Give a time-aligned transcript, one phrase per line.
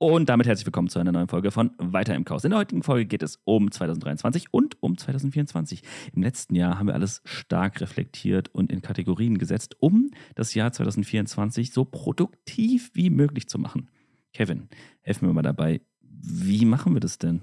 [0.00, 2.44] Und damit herzlich willkommen zu einer neuen Folge von Weiter im Chaos.
[2.44, 5.82] In der heutigen Folge geht es um 2023 und um 2024.
[6.14, 10.70] Im letzten Jahr haben wir alles stark reflektiert und in Kategorien gesetzt, um das Jahr
[10.70, 13.90] 2024 so produktiv wie möglich zu machen.
[14.32, 14.68] Kevin,
[15.00, 15.80] helf mir mal dabei.
[16.00, 17.42] Wie machen wir das denn?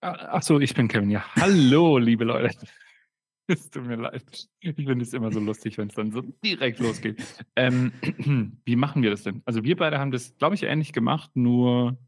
[0.00, 1.10] Achso, ich bin Kevin.
[1.10, 2.66] Ja, hallo, liebe Leute.
[3.50, 4.48] Es tut mir leid.
[4.60, 7.22] Ich finde es immer so lustig, wenn es dann so direkt losgeht.
[7.56, 7.92] Ähm,
[8.64, 9.42] wie machen wir das denn?
[9.44, 11.98] Also wir beide haben das, glaube ich, ähnlich gemacht, nur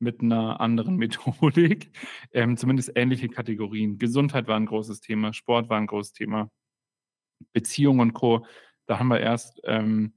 [0.00, 1.96] mit einer anderen Methodik.
[2.32, 3.98] Ähm, zumindest ähnliche Kategorien.
[3.98, 6.50] Gesundheit war ein großes Thema, Sport war ein großes Thema,
[7.52, 8.44] Beziehung und Co.
[8.86, 10.14] Da haben wir erst ähm,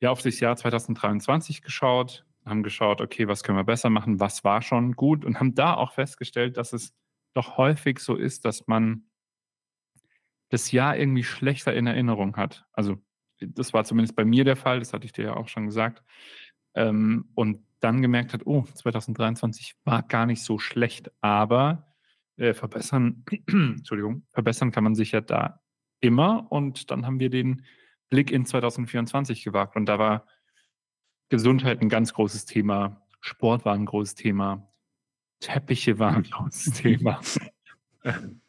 [0.00, 4.42] ja, auf das Jahr 2023 geschaut, haben geschaut, okay, was können wir besser machen, was
[4.42, 6.92] war schon gut und haben da auch festgestellt, dass es
[7.34, 9.04] doch häufig so ist, dass man
[10.52, 12.66] das Jahr irgendwie schlechter in Erinnerung hat.
[12.74, 12.98] Also
[13.40, 16.04] das war zumindest bei mir der Fall, das hatte ich dir ja auch schon gesagt.
[16.74, 21.94] Ähm, und dann gemerkt hat, oh, 2023 war gar nicht so schlecht, aber
[22.36, 25.62] äh, verbessern, Entschuldigung, verbessern kann man sich ja da
[26.00, 26.52] immer.
[26.52, 27.64] Und dann haben wir den
[28.10, 29.74] Blick in 2024 gewagt.
[29.74, 30.26] Und da war
[31.30, 34.70] Gesundheit ein ganz großes Thema, Sport war ein großes Thema,
[35.40, 37.22] Teppiche waren ein großes Thema.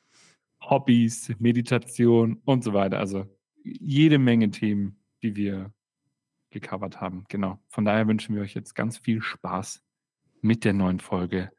[0.70, 3.00] Hobbys, Meditation und so weiter.
[3.00, 3.26] Also
[3.64, 5.74] jede Menge Themen, die wir
[6.52, 7.26] gecovert haben.
[7.30, 7.60] Genau.
[7.70, 9.84] Von daher wünschen wir euch jetzt ganz viel Spaß
[10.42, 11.52] mit der neuen Folge.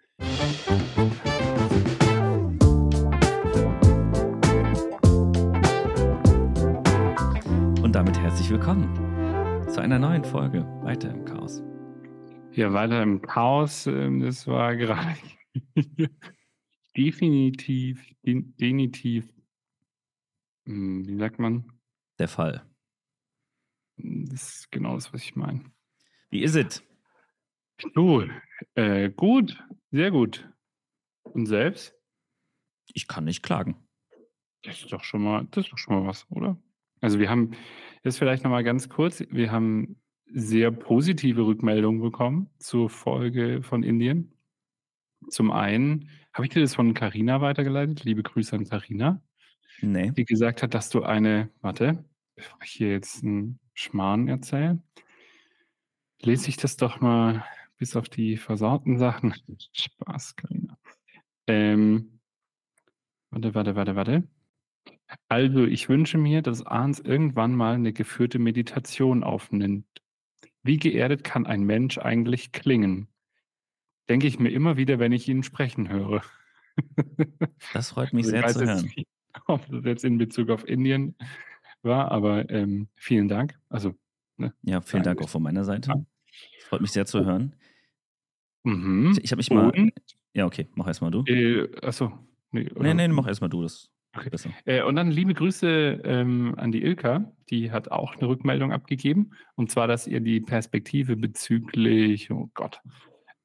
[7.82, 11.62] Und damit herzlich willkommen zu einer neuen Folge Weiter im Chaos.
[12.52, 13.86] Ja, weiter im Chaos.
[13.86, 15.16] Ähm, das war gerade
[16.96, 19.28] definitiv, definitiv,
[20.66, 21.72] hm, wie sagt man?
[22.18, 22.64] Der Fall.
[23.96, 25.64] Hm, das ist genau das, was ich meine.
[26.30, 26.82] Wie ist es?
[27.94, 28.26] Du,
[28.74, 30.48] äh, gut, sehr gut.
[31.22, 31.94] Und selbst?
[32.92, 33.76] Ich kann nicht klagen.
[34.62, 36.56] Das ist doch schon mal, das ist doch schon mal was, oder?
[37.00, 37.52] Also wir haben,
[38.02, 44.32] jetzt vielleicht nochmal ganz kurz, wir haben sehr positive Rückmeldungen bekommen zur Folge von Indien.
[45.28, 48.04] Zum einen habe ich dir das von Carina weitergeleitet?
[48.04, 49.22] Liebe Grüße an Carina.
[49.80, 50.10] Nee.
[50.10, 54.82] Die gesagt hat, dass du eine, warte, bevor ich hier jetzt einen Schmarrn erzähle,
[56.20, 57.44] lese ich das doch mal
[57.78, 59.34] bis auf die versauten Sachen.
[59.72, 60.76] Spaß, Carina.
[61.46, 62.20] Ähm,
[63.30, 64.28] warte, warte, warte, warte.
[65.28, 69.86] Also, ich wünsche mir, dass Arns irgendwann mal eine geführte Meditation aufnimmt.
[70.62, 73.08] Wie geerdet kann ein Mensch eigentlich klingen?
[74.08, 76.22] Denke ich mir immer wieder, wenn ich ihn sprechen höre.
[77.72, 78.92] Das freut mich also sehr zu hören.
[78.96, 79.08] Nicht,
[79.46, 81.14] ob das jetzt in Bezug auf Indien
[81.82, 83.58] war, aber ähm, vielen Dank.
[83.68, 83.94] Also,
[84.36, 85.90] ne, ja, vielen Dank auch von meiner Seite.
[85.90, 86.04] Ja.
[86.68, 87.24] Freut mich sehr zu oh.
[87.24, 87.54] hören.
[88.64, 89.12] Mhm.
[89.12, 89.70] Ich, ich habe mich mal.
[89.70, 89.92] Und?
[90.32, 91.22] Ja, okay, mach erstmal du.
[91.26, 92.12] Äh, achso.
[92.50, 93.90] Nee, nee, nee, mach erstmal du das.
[94.16, 94.30] Okay.
[94.64, 99.32] Äh, und dann liebe Grüße ähm, an die Ilka, die hat auch eine Rückmeldung abgegeben.
[99.56, 102.80] Und zwar, dass ihr die Perspektive bezüglich, oh Gott,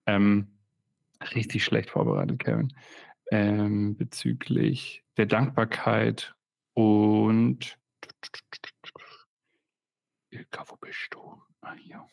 [0.09, 0.47] ähm,
[1.35, 2.73] richtig schlecht vorbereitet, Kevin.
[3.31, 6.35] Ähm, bezüglich der Dankbarkeit
[6.73, 7.77] und
[10.31, 11.41] Ilka, wo bist du?
[11.61, 12.05] Ah, hier.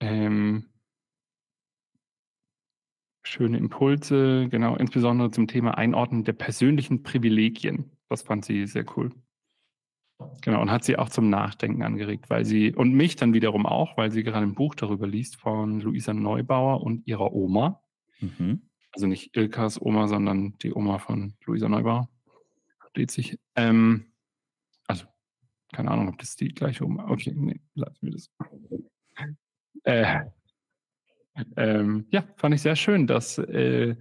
[0.00, 0.70] Ähm,
[3.22, 7.96] schöne Impulse, genau, insbesondere zum Thema Einordnen der persönlichen Privilegien.
[8.08, 9.12] Das fand sie sehr cool.
[10.42, 13.96] Genau, und hat sie auch zum Nachdenken angeregt, weil sie, und mich dann wiederum auch,
[13.96, 17.82] weil sie gerade ein Buch darüber liest von Luisa Neubauer und ihrer Oma.
[18.20, 18.62] Mhm.
[18.92, 22.08] Also nicht Ilkas Oma, sondern die Oma von Luisa Neubauer.
[22.78, 23.38] Versteht sich.
[23.56, 24.12] Ähm,
[24.86, 25.06] also,
[25.72, 28.30] keine Ahnung, ob das die gleiche Oma Okay, nee, lassen wir das.
[29.84, 30.20] Äh,
[31.56, 33.96] ähm, ja, fand ich sehr schön, dass äh,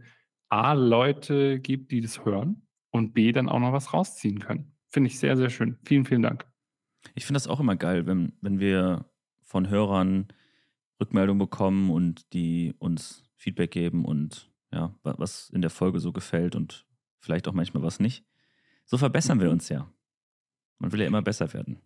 [0.50, 4.73] A, Leute gibt, die das hören und B, dann auch noch was rausziehen können.
[4.94, 5.80] Finde ich sehr, sehr schön.
[5.84, 6.46] Vielen, vielen Dank.
[7.16, 9.10] Ich finde das auch immer geil, wenn, wenn wir
[9.42, 10.28] von Hörern
[11.02, 16.56] Rückmeldungen bekommen und die uns Feedback geben und ja, was in der Folge so gefällt
[16.56, 16.86] und
[17.18, 18.24] vielleicht auch manchmal was nicht.
[18.86, 19.54] So verbessern wir mhm.
[19.54, 19.92] uns ja.
[20.78, 21.82] Man will ja immer besser werden.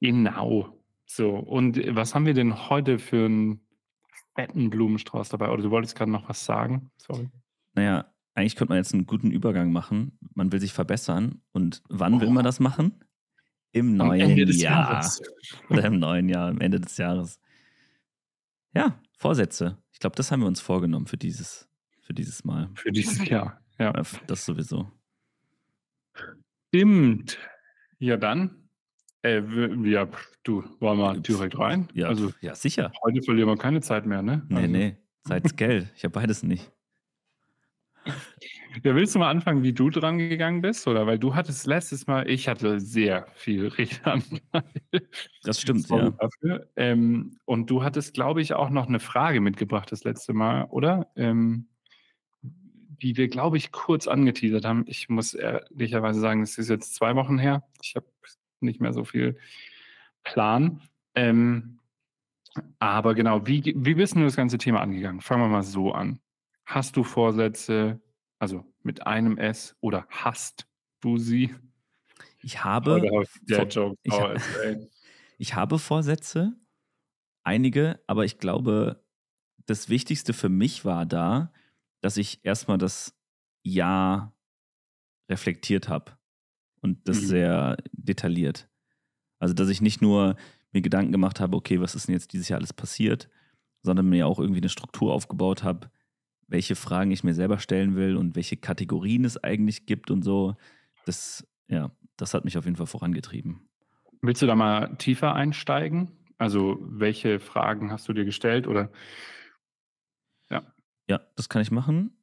[0.00, 0.82] Genau.
[1.04, 3.66] So, und was haben wir denn heute für einen
[4.34, 5.50] fetten Blumenstrauß dabei?
[5.50, 6.90] Oder du wolltest gerade noch was sagen?
[6.96, 7.28] Sorry.
[7.74, 10.18] Naja, eigentlich könnte man jetzt einen guten Übergang machen.
[10.34, 11.40] Man will sich verbessern.
[11.52, 12.20] Und wann oh.
[12.20, 13.04] will man das machen?
[13.72, 14.90] Im neuen Jahr.
[14.90, 15.22] Jahres.
[15.68, 17.40] Oder im neuen Jahr, am Ende des Jahres.
[18.74, 19.78] Ja, Vorsätze.
[19.92, 21.68] Ich glaube, das haben wir uns vorgenommen für dieses,
[22.00, 22.70] für dieses Mal.
[22.74, 23.92] Für dieses Jahr, ja.
[24.26, 24.90] Das sowieso.
[26.68, 27.38] Stimmt.
[27.98, 28.68] Ja, dann
[29.22, 29.40] Äh,
[29.88, 30.06] ja,
[30.42, 31.88] du, wollen wir direkt rein?
[31.94, 32.92] Ja, also, ja, sicher.
[33.02, 34.44] Heute verlieren wir keine Zeit mehr, ne?
[34.48, 34.68] Nee, also.
[34.68, 34.96] nee.
[35.22, 35.90] Zeit ist Geld.
[35.96, 36.70] Ich habe beides nicht.
[38.82, 40.86] Ja, willst du mal anfangen, wie du dran gegangen bist?
[40.88, 44.40] Oder weil du hattest letztes Mal, ich hatte sehr viel Redeanteil.
[45.42, 46.12] Das stimmt, ja.
[46.76, 51.08] Ähm, und du hattest, glaube ich, auch noch eine Frage mitgebracht das letzte Mal, oder?
[51.16, 51.68] Ähm,
[52.42, 54.84] die wir, glaube ich, kurz angeteasert haben.
[54.86, 57.62] Ich muss ehrlicherweise sagen, es ist jetzt zwei Wochen her.
[57.82, 58.06] Ich habe
[58.60, 59.36] nicht mehr so viel
[60.22, 60.80] Plan.
[61.14, 61.80] Ähm,
[62.78, 65.20] aber genau, wie, wie bist du das ganze Thema angegangen?
[65.20, 66.20] Fangen wir mal so an.
[66.64, 68.00] Hast du Vorsätze,
[68.38, 70.66] also mit einem S, oder hast
[71.00, 71.54] du sie?
[72.42, 73.00] Ich habe,
[73.42, 74.34] der Joke, ich, ha
[75.38, 76.54] ich habe Vorsätze,
[77.42, 79.04] einige, aber ich glaube,
[79.66, 81.52] das Wichtigste für mich war da,
[82.00, 83.16] dass ich erstmal das
[83.62, 84.34] Jahr
[85.28, 86.12] reflektiert habe
[86.80, 87.26] und das mhm.
[87.26, 88.68] sehr detailliert.
[89.38, 90.36] Also, dass ich nicht nur
[90.72, 93.28] mir Gedanken gemacht habe, okay, was ist denn jetzt dieses Jahr alles passiert,
[93.82, 95.90] sondern mir auch irgendwie eine Struktur aufgebaut habe,
[96.46, 100.56] welche Fragen ich mir selber stellen will und welche Kategorien es eigentlich gibt und so.
[101.06, 103.68] Das, ja, das hat mich auf jeden Fall vorangetrieben.
[104.22, 106.12] Willst du da mal tiefer einsteigen?
[106.38, 108.90] Also, welche Fragen hast du dir gestellt oder?
[110.50, 110.62] Ja.
[111.08, 112.16] Ja, das kann ich machen.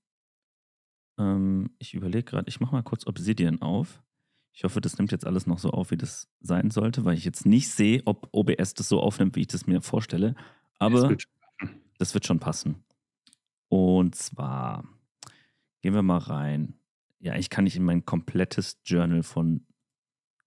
[1.17, 4.01] Ähm, ich überlege gerade, ich mache mal kurz Obsidian auf.
[4.53, 7.23] Ich hoffe, das nimmt jetzt alles noch so auf, wie das sein sollte, weil ich
[7.23, 10.35] jetzt nicht sehe, ob OBS das so aufnimmt, wie ich das mir vorstelle.
[10.77, 11.27] Aber wird
[11.99, 12.83] das wird schon passen.
[13.71, 14.83] Und zwar
[15.81, 16.73] gehen wir mal rein.
[17.19, 19.65] Ja, ich kann nicht in mein komplettes Journal von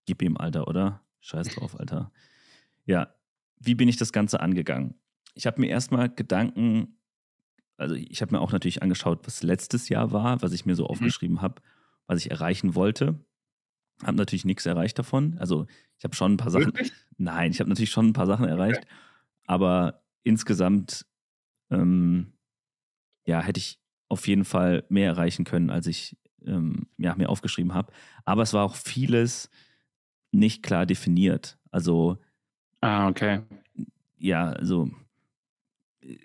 [0.05, 1.01] Gib ihm, Alter, oder?
[1.21, 2.11] Scheiß drauf, Alter.
[2.85, 3.15] Ja,
[3.57, 4.93] wie bin ich das Ganze angegangen?
[5.33, 6.99] Ich habe mir erstmal Gedanken,
[7.77, 10.83] also ich habe mir auch natürlich angeschaut, was letztes Jahr war, was ich mir so
[10.83, 10.89] mhm.
[10.91, 11.63] aufgeschrieben habe,
[12.05, 13.25] was ich erreichen wollte.
[14.03, 15.39] Habe natürlich nichts erreicht davon.
[15.39, 15.65] Also
[15.97, 16.67] ich habe schon ein paar Sachen.
[16.67, 16.93] Wirklich?
[17.17, 18.83] Nein, ich habe natürlich schon ein paar Sachen erreicht.
[18.83, 18.87] Okay.
[19.47, 21.07] Aber insgesamt,
[21.71, 22.34] ähm,
[23.25, 27.73] ja, hätte ich auf jeden Fall mehr erreichen können, als ich ähm, ja, mir aufgeschrieben
[27.73, 27.91] habe.
[28.23, 29.49] Aber es war auch vieles
[30.31, 31.57] nicht klar definiert.
[31.71, 32.17] Also.
[32.81, 33.41] Ah, okay.
[34.17, 34.89] Ja, also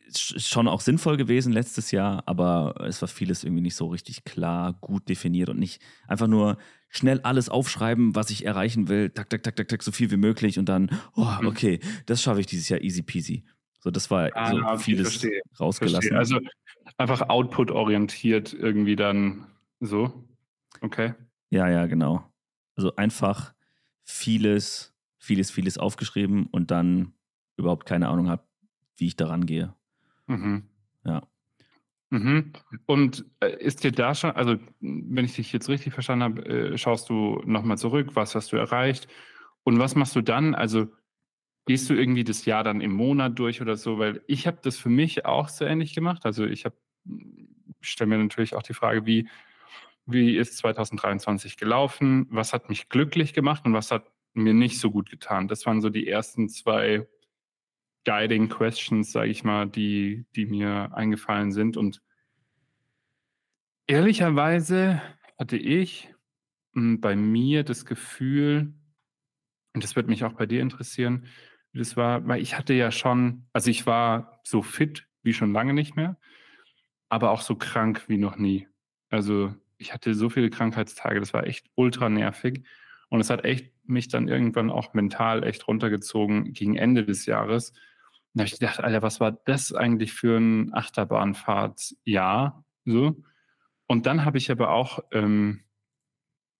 [0.06, 4.24] ist schon auch sinnvoll gewesen letztes Jahr, aber es war vieles irgendwie nicht so richtig
[4.24, 6.58] klar, gut definiert und nicht einfach nur
[6.88, 10.16] schnell alles aufschreiben, was ich erreichen will, tak, tak, tak, tak, tak, so viel wie
[10.16, 11.46] möglich und dann, oh, mhm.
[11.46, 13.44] okay, das schaffe ich dieses Jahr easy peasy.
[13.80, 16.10] So, das war ah, so okay, vieles verstehe, rausgelassen.
[16.10, 16.18] Verstehe.
[16.18, 16.38] Also
[16.98, 19.46] einfach output-orientiert irgendwie dann
[19.80, 20.28] so.
[20.82, 21.14] Okay.
[21.50, 22.30] Ja, ja, genau.
[22.76, 23.54] Also einfach
[24.04, 27.14] vieles, vieles, vieles aufgeschrieben und dann
[27.56, 28.44] überhaupt keine Ahnung habe,
[28.96, 29.74] wie ich daran gehe.
[30.26, 30.64] Mhm.
[31.04, 31.22] Ja.
[32.10, 32.52] Mhm.
[32.86, 36.78] Und äh, ist dir da schon, also wenn ich dich jetzt richtig verstanden habe, äh,
[36.78, 39.08] schaust du nochmal zurück, was hast du erreicht
[39.62, 40.54] und was machst du dann?
[40.54, 40.88] Also
[41.66, 43.98] gehst du irgendwie das Jahr dann im Monat durch oder so?
[43.98, 46.24] Weil ich habe das für mich auch so ähnlich gemacht.
[46.24, 46.76] Also ich habe,
[47.80, 49.28] stelle mir natürlich auch die Frage, wie,
[50.06, 52.26] wie ist 2023 gelaufen?
[52.30, 55.48] Was hat mich glücklich gemacht und was hat mir nicht so gut getan?
[55.48, 57.06] Das waren so die ersten zwei
[58.04, 61.76] Guiding Questions, sage ich mal, die, die mir eingefallen sind.
[61.76, 62.02] Und
[63.86, 65.02] ehrlicherweise
[65.38, 66.12] hatte ich
[66.74, 68.74] hm, bei mir das Gefühl,
[69.74, 71.26] und das wird mich auch bei dir interessieren,
[71.72, 75.74] das war, weil ich hatte ja schon, also ich war so fit wie schon lange
[75.74, 76.18] nicht mehr,
[77.08, 78.68] aber auch so krank wie noch nie.
[79.08, 82.64] Also ich hatte so viele Krankheitstage, das war echt ultra nervig.
[83.08, 87.72] Und es hat echt mich dann irgendwann auch mental echt runtergezogen gegen Ende des Jahres.
[88.34, 92.64] Da habe ich gedacht, Alter, was war das eigentlich für ein Achterbahnfahrtsjahr?
[92.84, 93.24] So.
[93.88, 95.64] Und dann habe ich aber auch ähm,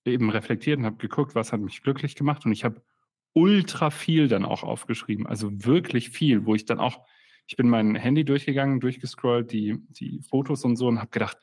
[0.05, 2.45] eben reflektiert und habe geguckt, was hat mich glücklich gemacht.
[2.45, 2.83] Und ich habe
[3.33, 7.07] ultra viel dann auch aufgeschrieben, also wirklich viel, wo ich dann auch,
[7.47, 11.39] ich bin mein Handy durchgegangen, durchgescrollt, die, die Fotos und so und habe gedacht,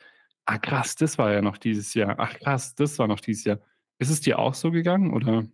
[0.45, 3.59] ah krass, das war ja noch dieses Jahr, ach krass, das war noch dieses Jahr.
[3.99, 5.45] Ist es dir auch so gegangen oder?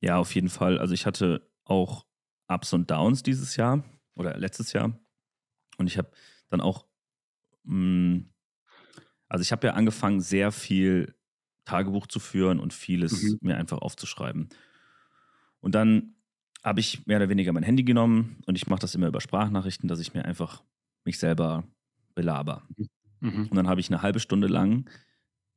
[0.00, 0.78] Ja, auf jeden Fall.
[0.78, 2.06] Also ich hatte auch
[2.48, 4.98] Ups und Downs dieses Jahr oder letztes Jahr.
[5.76, 6.10] Und ich habe
[6.48, 6.86] dann auch,
[7.64, 8.30] mh, mm,
[9.28, 11.14] also ich habe ja angefangen, sehr viel
[11.64, 13.38] Tagebuch zu führen und vieles mhm.
[13.42, 14.48] mir einfach aufzuschreiben.
[15.60, 16.14] Und dann
[16.62, 19.88] habe ich mehr oder weniger mein Handy genommen und ich mache das immer über Sprachnachrichten,
[19.88, 20.62] dass ich mir einfach
[21.04, 21.64] mich selber
[22.14, 22.66] belaber.
[23.20, 23.48] Mhm.
[23.50, 24.88] Und dann habe ich eine halbe Stunde lang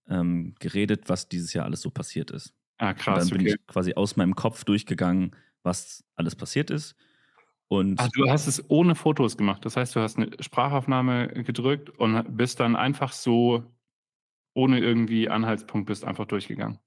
[0.08, 2.54] ähm, geredet, was dieses Jahr alles so passiert ist.
[2.78, 3.24] Ah, krass.
[3.24, 3.56] Und dann bin okay.
[3.60, 6.96] ich quasi aus meinem Kopf durchgegangen, was alles passiert ist.
[7.68, 9.66] Und Ach, du hast es ohne Fotos gemacht.
[9.66, 13.64] Das heißt, du hast eine Sprachaufnahme gedrückt und bist dann einfach so
[14.54, 16.80] ohne irgendwie Anhaltspunkt bist einfach durchgegangen.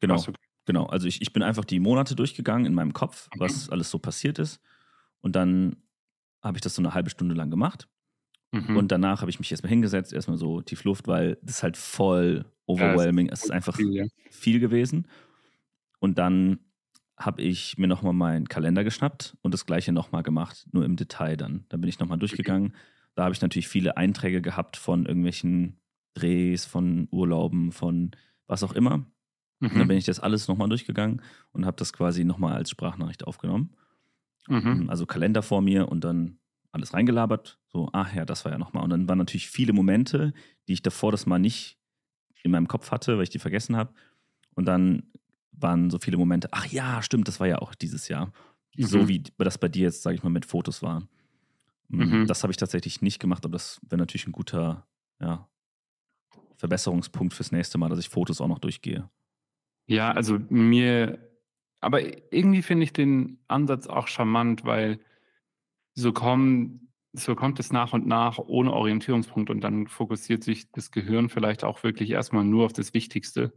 [0.00, 0.16] Genau.
[0.16, 0.32] Okay.
[0.68, 0.86] Genau.
[0.86, 4.38] Also ich, ich bin einfach die Monate durchgegangen in meinem Kopf, was alles so passiert
[4.38, 4.60] ist.
[5.20, 5.76] Und dann
[6.42, 7.88] habe ich das so eine halbe Stunde lang gemacht.
[8.52, 8.76] Mhm.
[8.76, 11.76] Und danach habe ich mich erstmal hingesetzt, erstmal so tief Luft, weil das ist halt
[11.76, 13.30] voll overwhelming.
[13.30, 14.04] es ist einfach viel, ja.
[14.30, 15.08] viel gewesen.
[15.98, 16.60] Und dann
[17.16, 21.36] habe ich mir nochmal meinen Kalender geschnappt und das gleiche nochmal gemacht, nur im Detail
[21.36, 21.64] dann.
[21.70, 22.74] Dann bin ich nochmal durchgegangen.
[23.14, 25.80] Da habe ich natürlich viele Einträge gehabt von irgendwelchen
[26.14, 28.12] Drehs, von Urlauben, von
[28.46, 29.04] was auch immer.
[29.70, 29.88] Und dann Mhm.
[29.88, 31.22] bin ich das alles nochmal durchgegangen
[31.52, 33.76] und habe das quasi nochmal als Sprachnachricht aufgenommen.
[34.48, 34.90] Mhm.
[34.90, 36.38] Also Kalender vor mir und dann
[36.72, 37.58] alles reingelabert.
[37.68, 38.84] So, ach ja, das war ja nochmal.
[38.84, 40.32] Und dann waren natürlich viele Momente,
[40.68, 41.78] die ich davor das mal nicht
[42.42, 43.94] in meinem Kopf hatte, weil ich die vergessen habe.
[44.54, 45.04] Und dann
[45.52, 48.32] waren so viele Momente, ach ja, stimmt, das war ja auch dieses Jahr.
[48.76, 49.08] So Mhm.
[49.08, 51.08] wie das bei dir jetzt, sage ich mal, mit Fotos war.
[51.88, 52.26] Mm, Mhm.
[52.26, 54.86] Das habe ich tatsächlich nicht gemacht, aber das wäre natürlich ein guter
[55.20, 55.48] ja,
[56.56, 59.08] Verbesserungspunkt fürs nächste Mal, dass ich Fotos auch noch durchgehe.
[59.88, 61.18] Ja, also mir,
[61.80, 62.02] aber
[62.32, 65.00] irgendwie finde ich den Ansatz auch charmant, weil
[65.94, 70.90] so kommen, so kommt es nach und nach ohne Orientierungspunkt und dann fokussiert sich das
[70.90, 73.54] Gehirn vielleicht auch wirklich erstmal nur auf das Wichtigste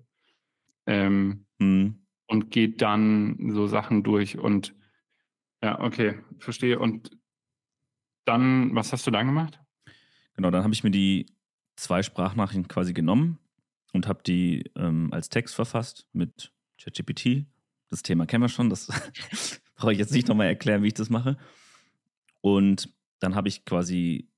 [0.87, 2.05] ähm, Hm.
[2.27, 4.73] und geht dann so Sachen durch und
[5.61, 6.79] ja, okay, verstehe.
[6.79, 7.11] Und
[8.25, 9.59] dann, was hast du dann gemacht?
[10.35, 11.25] Genau, dann habe ich mir die
[11.75, 13.37] zwei Sprachnachrichten quasi genommen
[13.93, 17.45] und habe die ähm, als Text verfasst mit ChatGPT.
[17.89, 18.87] Das Thema kennen wir schon, das
[19.75, 21.37] brauche ich jetzt nicht nochmal erklären, wie ich das mache.
[22.41, 24.29] Und dann habe ich quasi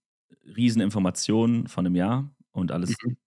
[0.56, 3.18] Rieseninformationen von einem Jahr und alles Mhm.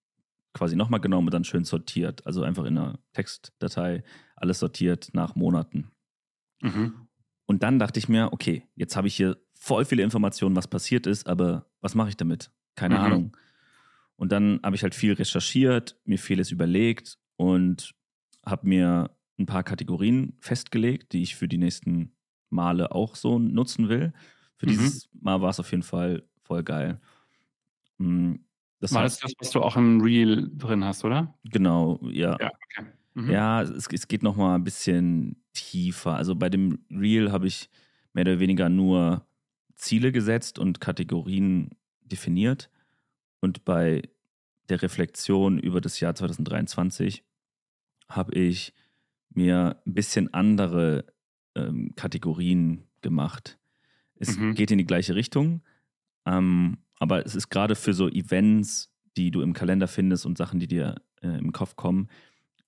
[0.54, 2.26] quasi nochmal genommen und dann schön sortiert.
[2.26, 4.02] Also einfach in einer Textdatei
[4.36, 5.90] alles sortiert nach Monaten.
[6.62, 7.08] Mhm.
[7.46, 11.06] Und dann dachte ich mir, okay, jetzt habe ich hier voll viele Informationen, was passiert
[11.06, 12.50] ist, aber was mache ich damit?
[12.74, 13.00] Keine Mhm.
[13.04, 13.36] Ahnung.
[14.16, 17.94] Und dann habe ich halt viel recherchiert, mir vieles überlegt und
[18.44, 22.16] habe mir ein paar Kategorien festgelegt, die ich für die nächsten
[22.50, 24.12] Male auch so nutzen will.
[24.56, 24.88] Für Mhm.
[24.88, 27.00] dieses Mal war es auf jeden Fall voll geil.
[27.98, 28.36] Mm,
[28.80, 31.38] Das War heißt, das das, was du auch im Reel drin hast, oder?
[31.44, 32.40] genau, ja.
[32.40, 32.86] Ja, okay.
[33.14, 33.38] Mhm.
[33.38, 36.16] Ja, es, es geht noch mal ein bisschen tiefer.
[36.16, 37.70] Also bei dem Reel habe ich
[38.14, 39.26] mehr oder weniger nur
[39.76, 41.70] Ziele gesetzt und Kategorien
[42.02, 42.70] definiert.
[43.46, 44.02] Und bei
[44.68, 47.22] der Reflexion über das Jahr 2023
[48.08, 48.74] habe ich
[49.30, 51.04] mir ein bisschen andere
[51.54, 53.56] ähm, Kategorien gemacht.
[54.16, 54.54] Es Mhm.
[54.54, 55.62] geht in die gleiche Richtung,
[56.24, 60.58] ähm, aber es ist gerade für so Events, die du im Kalender findest und Sachen,
[60.58, 62.08] die dir äh, im Kopf kommen,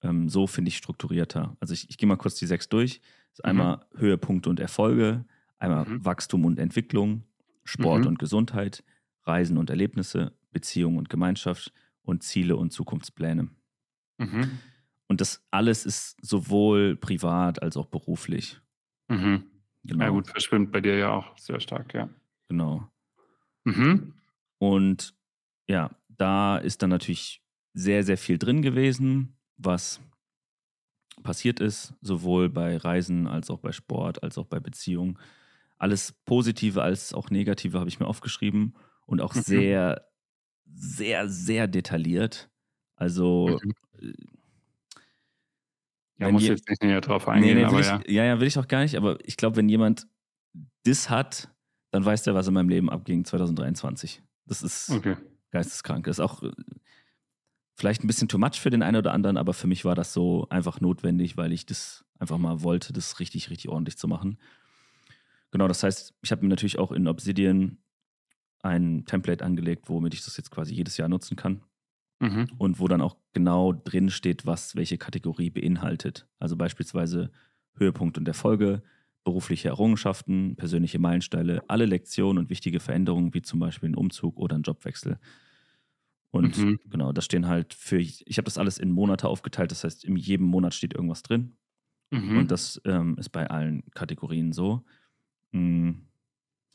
[0.02, 1.56] ähm, so finde ich strukturierter.
[1.58, 3.00] Also ich, ich gehe mal kurz die sechs durch.
[3.30, 3.50] Das ist Mhm.
[3.50, 5.24] einmal Höhepunkte und Erfolge,
[5.58, 6.04] einmal Mhm.
[6.04, 7.24] Wachstum und Entwicklung,
[7.64, 8.10] Sport Mhm.
[8.10, 8.84] und Gesundheit,
[9.24, 13.48] Reisen und Erlebnisse, Beziehung und Gemeinschaft und Ziele und Zukunftspläne.
[14.18, 14.58] Mhm.
[15.08, 18.60] Und das alles ist sowohl privat als auch beruflich.
[19.08, 19.44] Mhm.
[19.84, 20.04] Genau.
[20.04, 22.08] Ja, gut, verschwimmt bei dir ja auch sehr stark, ja.
[22.48, 22.88] Genau.
[23.64, 24.14] Mhm.
[24.58, 25.14] Und
[25.68, 27.42] ja, da ist dann natürlich
[27.74, 30.00] sehr, sehr viel drin gewesen, was
[31.22, 35.18] passiert ist, sowohl bei Reisen als auch bei Sport, als auch bei Beziehungen.
[35.78, 38.74] Alles Positive als auch Negative habe ich mir aufgeschrieben
[39.06, 39.40] und auch Mhm.
[39.40, 40.07] sehr,
[40.74, 42.50] sehr, sehr detailliert.
[42.96, 43.72] Also, Mhm.
[46.18, 48.02] Ja, muss je- jetzt nicht näher drauf nee, eingehen, nee, will aber ich, ja.
[48.06, 48.24] ja.
[48.24, 50.06] ja, will ich auch gar nicht, aber ich glaube, wenn jemand
[50.84, 51.48] das hat,
[51.90, 54.22] dann weiß der, was in meinem Leben abging 2023.
[54.46, 55.16] Das ist Okay.
[55.52, 56.04] geisteskrank.
[56.06, 56.50] Das ist auch äh,
[57.76, 60.12] vielleicht ein bisschen too much für den einen oder anderen, aber für mich war das
[60.12, 64.38] so einfach notwendig, weil ich das einfach mal wollte, das richtig, richtig ordentlich zu machen.
[65.52, 67.78] Genau, das heißt, ich habe mir natürlich auch in Obsidian
[68.62, 71.62] ein Template angelegt, womit ich das jetzt quasi jedes Jahr nutzen kann
[72.20, 72.58] Mhm.
[72.58, 76.28] und wo dann auch genau drin steht, was welche Kategorie beinhaltet.
[76.38, 77.30] Also beispielsweise
[77.76, 78.82] Höhepunkt und Erfolge,
[79.24, 84.56] berufliche Errungenschaften, persönliche Meilensteine, alle Lektionen und wichtige Veränderungen, wie zum Beispiel ein Umzug oder
[84.56, 85.18] ein Jobwechsel.
[86.30, 86.78] Und Mhm.
[86.84, 90.16] genau, da stehen halt für, ich habe das alles in Monate aufgeteilt, das heißt, in
[90.16, 91.56] jedem Monat steht irgendwas drin.
[92.12, 92.38] Mhm.
[92.38, 94.84] Und das ähm, ist bei allen Kategorien so.
[95.52, 95.92] Mm,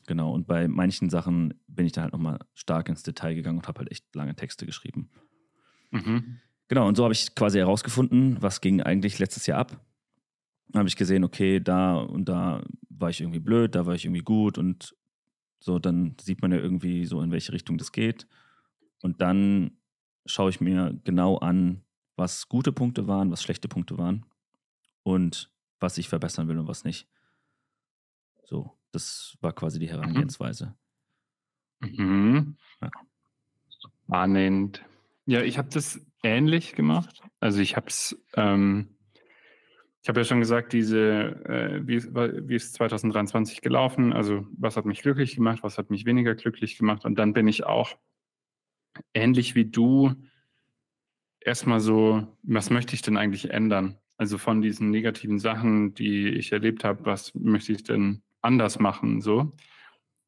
[0.06, 3.68] genau, und bei manchen Sachen bin ich da halt nochmal stark ins Detail gegangen und
[3.68, 5.10] habe halt echt lange Texte geschrieben.
[5.90, 6.40] Mhm.
[6.68, 9.80] Genau, und so habe ich quasi herausgefunden, was ging eigentlich letztes Jahr ab.
[10.68, 14.04] Dann habe ich gesehen, okay, da und da war ich irgendwie blöd, da war ich
[14.04, 14.96] irgendwie gut und
[15.60, 18.26] so, dann sieht man ja irgendwie so, in welche Richtung das geht.
[19.02, 19.78] Und dann
[20.26, 21.82] schaue ich mir genau an,
[22.16, 24.26] was gute Punkte waren, was schlechte Punkte waren
[25.02, 27.08] und was ich verbessern will und was nicht.
[28.44, 30.74] So, das war quasi die Herangehensweise.
[31.80, 32.56] Mhm.
[32.80, 32.90] Ja.
[34.06, 34.84] Spannend.
[35.26, 37.22] Ja, ich habe das ähnlich gemacht.
[37.40, 38.90] Also ich habe es, ähm,
[40.02, 41.00] Ich habe ja schon gesagt, diese,
[41.46, 44.12] äh, wie, wie ist 2023 gelaufen?
[44.12, 47.06] Also, was hat mich glücklich gemacht, was hat mich weniger glücklich gemacht?
[47.06, 47.96] Und dann bin ich auch
[49.14, 50.14] ähnlich wie du
[51.40, 53.98] erstmal so, was möchte ich denn eigentlich ändern?
[54.18, 59.20] Also von diesen negativen Sachen, die ich erlebt habe, was möchte ich denn anders machen?
[59.20, 59.52] So.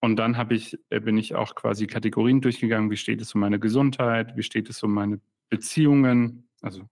[0.00, 2.90] Und dann habe ich, äh, bin ich auch quasi Kategorien durchgegangen.
[2.90, 4.36] Wie steht es um meine Gesundheit?
[4.36, 6.48] Wie steht es um meine Beziehungen?
[6.62, 6.88] Also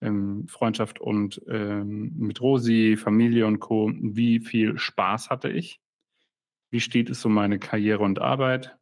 [0.00, 3.90] ähm, Freundschaft und ähm, mit Rosi, Familie und Co.
[3.94, 5.80] Wie viel Spaß hatte ich?
[6.70, 8.76] Wie steht es um meine Karriere und Arbeit?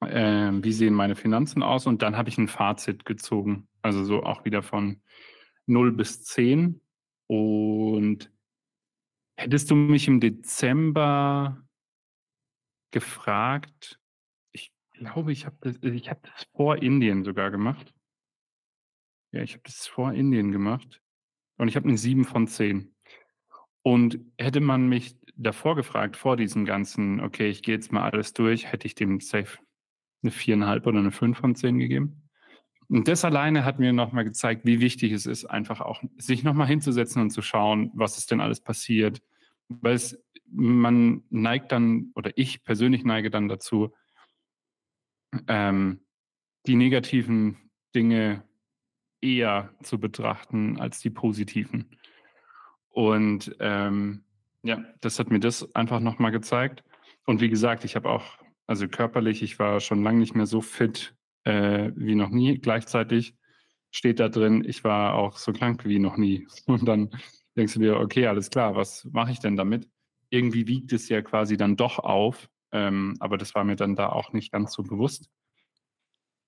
[0.00, 1.86] Ähm, wie sehen meine Finanzen aus?
[1.86, 3.68] Und dann habe ich ein Fazit gezogen.
[3.82, 5.02] Also so auch wieder von
[5.66, 6.80] 0 bis 10.
[7.26, 8.30] Und
[9.38, 11.62] hättest du mich im Dezember
[12.90, 14.00] gefragt,
[14.52, 17.94] ich glaube, ich habe das, ich hab das vor Indien sogar gemacht.
[19.32, 21.00] Ja, ich habe das vor Indien gemacht.
[21.56, 22.94] Und ich habe eine 7 von 10.
[23.82, 28.32] Und hätte man mich davor gefragt, vor diesem ganzen, okay, ich gehe jetzt mal alles
[28.32, 29.58] durch, hätte ich dem safe
[30.22, 32.27] eine 4,5 oder eine 5 von 10 gegeben.
[32.88, 36.66] Und das alleine hat mir nochmal gezeigt, wie wichtig es ist, einfach auch sich nochmal
[36.66, 39.20] hinzusetzen und zu schauen, was ist denn alles passiert.
[39.68, 40.18] Weil es,
[40.50, 43.92] man neigt dann, oder ich persönlich neige dann dazu,
[45.46, 46.00] ähm,
[46.66, 47.58] die negativen
[47.94, 48.44] Dinge
[49.20, 51.90] eher zu betrachten als die positiven.
[52.88, 54.24] Und ähm,
[54.62, 56.82] ja, das hat mir das einfach nochmal gezeigt.
[57.26, 60.62] Und wie gesagt, ich habe auch, also körperlich, ich war schon lange nicht mehr so
[60.62, 61.14] fit
[61.44, 62.58] äh, wie noch nie.
[62.58, 63.34] Gleichzeitig
[63.90, 66.46] steht da drin, ich war auch so krank wie noch nie.
[66.66, 67.10] Und dann
[67.56, 69.88] denkst du dir, okay, alles klar, was mache ich denn damit?
[70.30, 74.10] Irgendwie wiegt es ja quasi dann doch auf, ähm, aber das war mir dann da
[74.10, 75.30] auch nicht ganz so bewusst.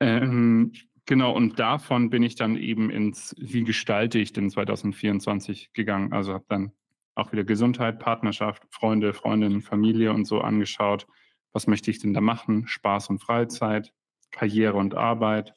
[0.01, 0.73] Ähm,
[1.07, 6.13] genau, und davon bin ich dann eben ins, wie gestalte ich denn 2024 gegangen?
[6.13, 6.73] Also habe dann
[7.15, 11.07] auch wieder Gesundheit, Partnerschaft, Freunde, Freundinnen, Familie und so angeschaut.
[11.53, 12.67] Was möchte ich denn da machen?
[12.67, 13.93] Spaß und Freizeit,
[14.31, 15.55] Karriere und Arbeit,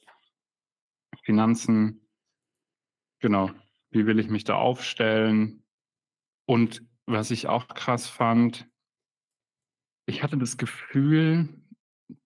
[1.24, 2.08] Finanzen,
[3.20, 3.52] genau,
[3.92, 5.64] wie will ich mich da aufstellen?
[6.46, 8.68] Und was ich auch krass fand,
[10.06, 11.50] ich hatte das Gefühl,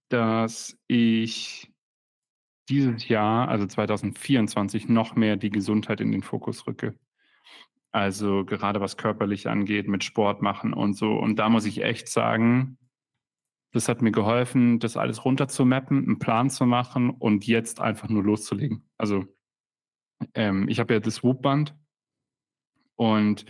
[0.09, 1.71] dass ich
[2.69, 6.97] dieses Jahr, also 2024, noch mehr die Gesundheit in den Fokus rücke.
[7.91, 11.13] Also gerade was körperlich angeht, mit Sport machen und so.
[11.13, 12.77] Und da muss ich echt sagen,
[13.77, 18.23] das hat mir geholfen, das alles runterzumappen, einen Plan zu machen und jetzt einfach nur
[18.23, 18.89] loszulegen.
[18.97, 19.25] Also
[20.33, 21.75] ähm, ich habe ja das Whoop-Band
[22.95, 23.45] und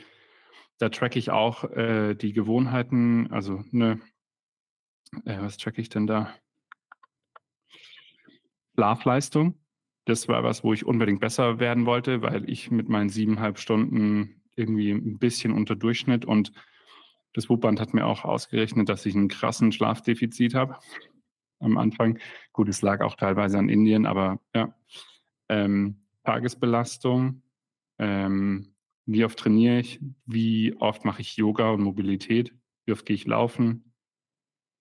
[0.80, 4.02] da tracke ich auch äh, die Gewohnheiten, also ne,
[5.24, 6.34] äh, was tracke ich denn da?
[8.76, 9.58] Schlafleistung.
[10.04, 14.42] Das war was, wo ich unbedingt besser werden wollte, weil ich mit meinen siebeneinhalb Stunden
[14.56, 16.52] irgendwie ein bisschen unter Durchschnitt und
[17.38, 20.80] das Wubband hat mir auch ausgerechnet, dass ich einen krassen Schlafdefizit habe
[21.60, 22.18] am Anfang.
[22.52, 24.74] Gut, es lag auch teilweise an Indien, aber ja.
[25.48, 27.44] Ähm, Tagesbelastung,
[28.00, 28.74] ähm,
[29.06, 32.54] wie oft trainiere ich, wie oft mache ich Yoga und Mobilität,
[32.86, 33.94] wie oft gehe ich laufen,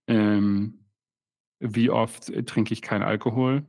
[0.08, 0.86] ähm,
[1.60, 3.66] wie oft trinke ich keinen Alkohol,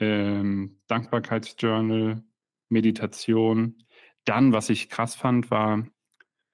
[0.00, 2.24] ähm, Dankbarkeitsjournal,
[2.70, 3.84] Meditation.
[4.24, 5.86] Dann, was ich krass fand, war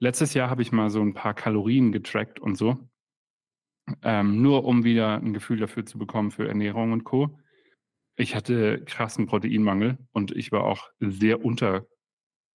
[0.03, 2.77] Letztes Jahr habe ich mal so ein paar Kalorien getrackt und so,
[4.03, 7.39] ähm, nur um wieder ein Gefühl dafür zu bekommen für Ernährung und Co.
[8.17, 11.87] Ich hatte krassen Proteinmangel und ich war auch sehr unter,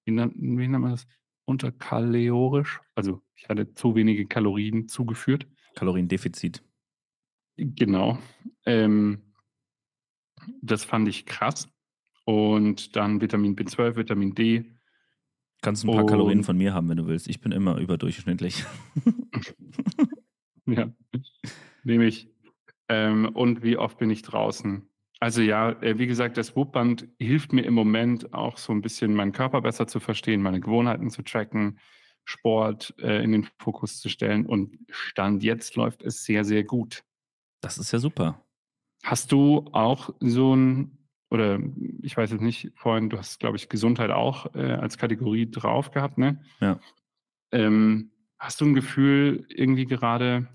[0.03, 1.07] wie nennt, wie nennt man das?
[1.45, 2.81] Unterkalorisch.
[2.95, 5.47] Also ich hatte zu wenige Kalorien zugeführt.
[5.75, 6.61] Kaloriendefizit.
[7.55, 8.19] Genau.
[8.65, 9.33] Ähm,
[10.61, 11.69] das fand ich krass.
[12.25, 14.76] Und dann Vitamin B12, Vitamin D,
[15.61, 17.27] Kannst ein paar und, Kalorien von mir haben, wenn du willst.
[17.27, 18.63] Ich bin immer überdurchschnittlich.
[20.65, 20.89] ja,
[21.83, 22.29] nehme ich.
[22.89, 24.87] Ähm, und wie oft bin ich draußen?
[25.19, 29.13] Also ja, äh, wie gesagt, das Whoop-Band hilft mir im Moment auch so ein bisschen,
[29.13, 31.79] meinen Körper besser zu verstehen, meine Gewohnheiten zu tracken,
[32.23, 34.45] Sport äh, in den Fokus zu stellen.
[34.45, 37.03] Und Stand jetzt läuft es sehr, sehr gut.
[37.61, 38.45] Das ist ja super.
[39.03, 40.96] Hast du auch so ein
[41.29, 41.59] oder
[42.01, 45.91] ich weiß jetzt nicht, vorhin, du hast, glaube ich, Gesundheit auch äh, als Kategorie drauf
[45.91, 46.41] gehabt, ne?
[46.59, 46.79] Ja.
[47.51, 50.47] Ähm, hast du ein Gefühl irgendwie gerade,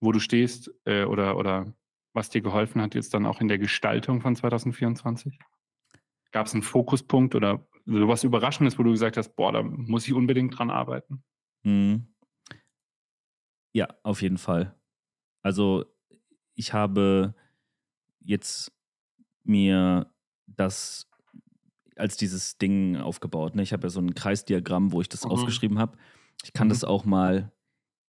[0.00, 1.74] wo du stehst äh, oder, oder
[2.12, 5.38] was dir geholfen hat jetzt dann auch in der Gestaltung von 2024?
[6.32, 10.14] Gab es einen Fokuspunkt oder sowas Überraschendes, wo du gesagt hast, boah, da muss ich
[10.14, 11.22] unbedingt dran arbeiten?
[11.62, 12.14] Mhm.
[13.72, 14.74] Ja, auf jeden Fall.
[15.42, 15.84] Also
[16.54, 17.34] ich habe
[18.20, 18.72] jetzt
[19.48, 20.12] mir
[20.46, 21.08] das,
[21.96, 23.54] als dieses Ding aufgebaut.
[23.54, 23.62] Ne?
[23.62, 25.30] Ich habe ja so ein Kreisdiagramm, wo ich das Mhm.
[25.30, 25.98] aufgeschrieben habe.
[26.44, 26.72] Ich kann Mhm.
[26.72, 27.52] das auch mal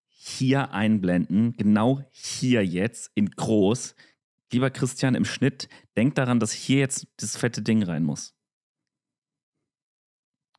[0.08, 3.96] hier einblenden, genau hier jetzt in groß.
[4.52, 8.36] Lieber Christian, im Schnitt, denk daran, dass hier jetzt das fette Ding rein muss.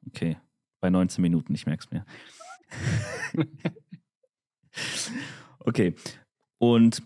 [0.07, 0.39] Okay,
[0.81, 2.07] bei 19 Minuten, ich merke es mir.
[5.61, 5.95] okay,
[6.59, 7.03] und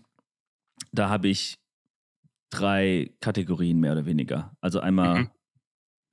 [0.91, 1.57] da habe ich
[2.49, 4.55] drei Kategorien mehr oder weniger.
[4.61, 5.29] Also einmal Mhm.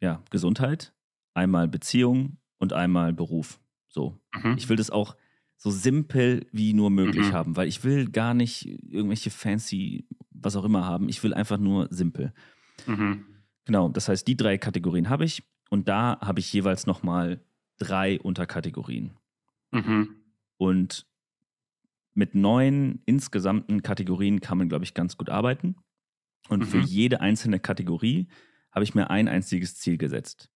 [0.00, 0.92] ja, Gesundheit,
[1.34, 3.60] einmal Beziehung und einmal Beruf.
[3.88, 4.18] So.
[4.34, 4.54] Mhm.
[4.56, 5.16] Ich will das auch
[5.56, 7.32] so simpel wie nur möglich Mhm.
[7.32, 11.08] haben, weil ich will gar nicht irgendwelche fancy, was auch immer haben.
[11.08, 12.32] Ich will einfach nur simpel.
[12.86, 13.24] Mhm.
[13.64, 17.44] Genau, das heißt, die drei Kategorien habe ich und da habe ich jeweils nochmal
[17.78, 19.12] drei Unterkategorien.
[19.70, 20.16] Mhm.
[20.56, 21.06] Und
[22.14, 25.76] mit neun insgesamten Kategorien kann man, glaube ich, ganz gut arbeiten.
[26.48, 26.84] Und für Mhm.
[26.84, 28.28] jede einzelne Kategorie
[28.70, 30.50] habe ich mir ein einziges Ziel gesetzt.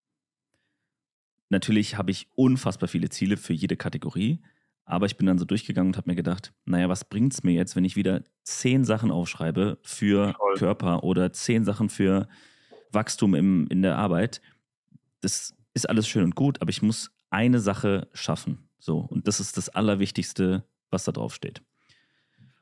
[1.48, 4.40] Natürlich habe ich unfassbar viele Ziele für jede Kategorie,
[4.84, 7.52] aber ich bin dann so durchgegangen und habe mir gedacht, naja, was bringt es mir
[7.52, 10.54] jetzt, wenn ich wieder zehn Sachen aufschreibe für Voll.
[10.56, 12.28] Körper oder zehn Sachen für
[12.90, 14.40] Wachstum im, in der Arbeit?
[15.20, 18.68] Das ist alles schön und gut, aber ich muss eine Sache schaffen.
[18.78, 21.62] So, und das ist das Allerwichtigste, was da drauf steht.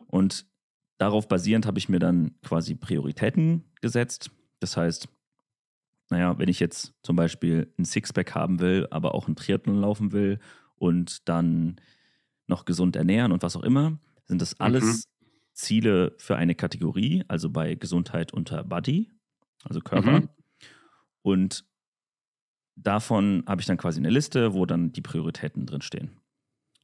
[0.07, 0.47] Und
[0.99, 4.31] darauf basierend habe ich mir dann quasi Prioritäten gesetzt.
[4.61, 5.09] Das heißt,
[6.11, 10.13] naja, wenn ich jetzt zum Beispiel ein Sixpack haben will, aber auch ein Triathlon laufen
[10.13, 10.39] will
[10.77, 11.77] und dann
[12.47, 15.09] noch gesund ernähren und was auch immer, sind das alles
[15.53, 19.11] Ziele für eine Kategorie, also bei Gesundheit unter Body,
[19.65, 20.21] also Körper.
[20.21, 20.29] Mhm.
[21.23, 21.65] Und
[22.77, 26.11] davon habe ich dann quasi eine Liste, wo dann die Prioritäten drinstehen.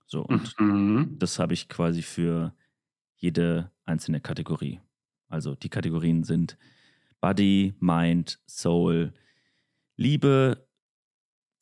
[0.06, 1.16] So, und Mhm.
[1.18, 2.54] das habe ich quasi für
[3.16, 4.80] jede einzelne Kategorie.
[5.28, 6.56] Also die Kategorien sind
[7.20, 9.12] Body, Mind, Soul,
[9.96, 10.66] Liebe,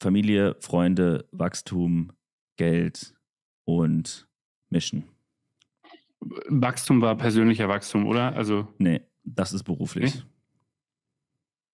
[0.00, 2.12] Familie, Freunde, Wachstum,
[2.56, 3.14] Geld
[3.64, 4.28] und
[4.70, 5.04] Mission.
[6.20, 8.34] Wachstum war persönlicher Wachstum, oder?
[8.34, 10.14] Also, Nee, das ist beruflich.
[10.14, 10.22] Nee?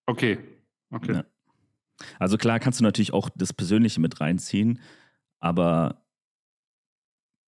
[0.06, 0.38] okay.
[0.90, 1.14] Okay.
[1.14, 1.24] Ja.
[2.18, 4.80] Also klar kannst du natürlich auch das Persönliche mit reinziehen,
[5.38, 6.04] aber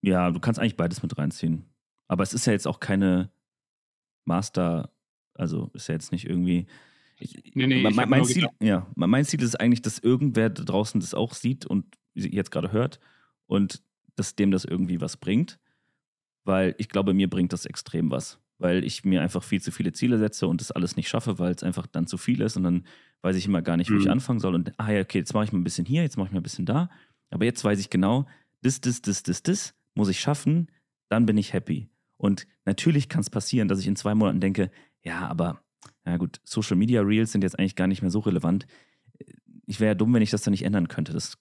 [0.02, 1.64] ja, du kannst eigentlich beides mit reinziehen.
[2.08, 3.30] Aber es ist ja jetzt auch keine
[4.24, 4.90] Master,
[5.34, 6.66] also ist ja jetzt nicht irgendwie.
[7.18, 10.64] Ich, Nee, nee, mein, ich mein, Ziel, ja, mein Ziel ist eigentlich, dass irgendwer da
[10.64, 13.00] draußen das auch sieht und jetzt gerade hört
[13.46, 13.82] und
[14.16, 15.58] dass dem das irgendwie was bringt.
[16.44, 18.38] Weil ich glaube, mir bringt das extrem was.
[18.58, 21.52] Weil ich mir einfach viel zu viele Ziele setze und das alles nicht schaffe, weil
[21.52, 22.86] es einfach dann zu viel ist und dann
[23.22, 24.12] weiß ich immer gar nicht, wo ich Mhm.
[24.12, 24.54] anfangen soll.
[24.54, 26.40] Und ah ja, okay, jetzt mache ich mal ein bisschen hier, jetzt mache ich mal
[26.40, 26.88] ein bisschen da.
[27.30, 28.26] Aber jetzt weiß ich genau,
[28.62, 30.70] das, das, das, das, das muss ich schaffen,
[31.08, 31.88] dann bin ich happy.
[32.16, 34.70] Und natürlich kann es passieren, dass ich in zwei Monaten denke,
[35.02, 35.60] ja, aber,
[36.04, 38.66] ja gut, Social Media Reels sind jetzt eigentlich gar nicht mehr so relevant.
[39.66, 41.12] Ich wäre ja dumm, wenn ich das dann nicht ändern könnte.
[41.12, 41.38] Das,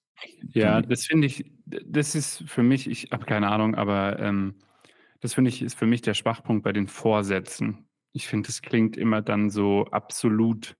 [0.53, 4.55] Ja, das finde ich, das ist für mich, ich habe keine Ahnung, aber ähm,
[5.19, 7.87] das finde ich, ist für mich der Schwachpunkt bei den Vorsätzen.
[8.11, 10.75] Ich finde, das klingt immer dann so absolut.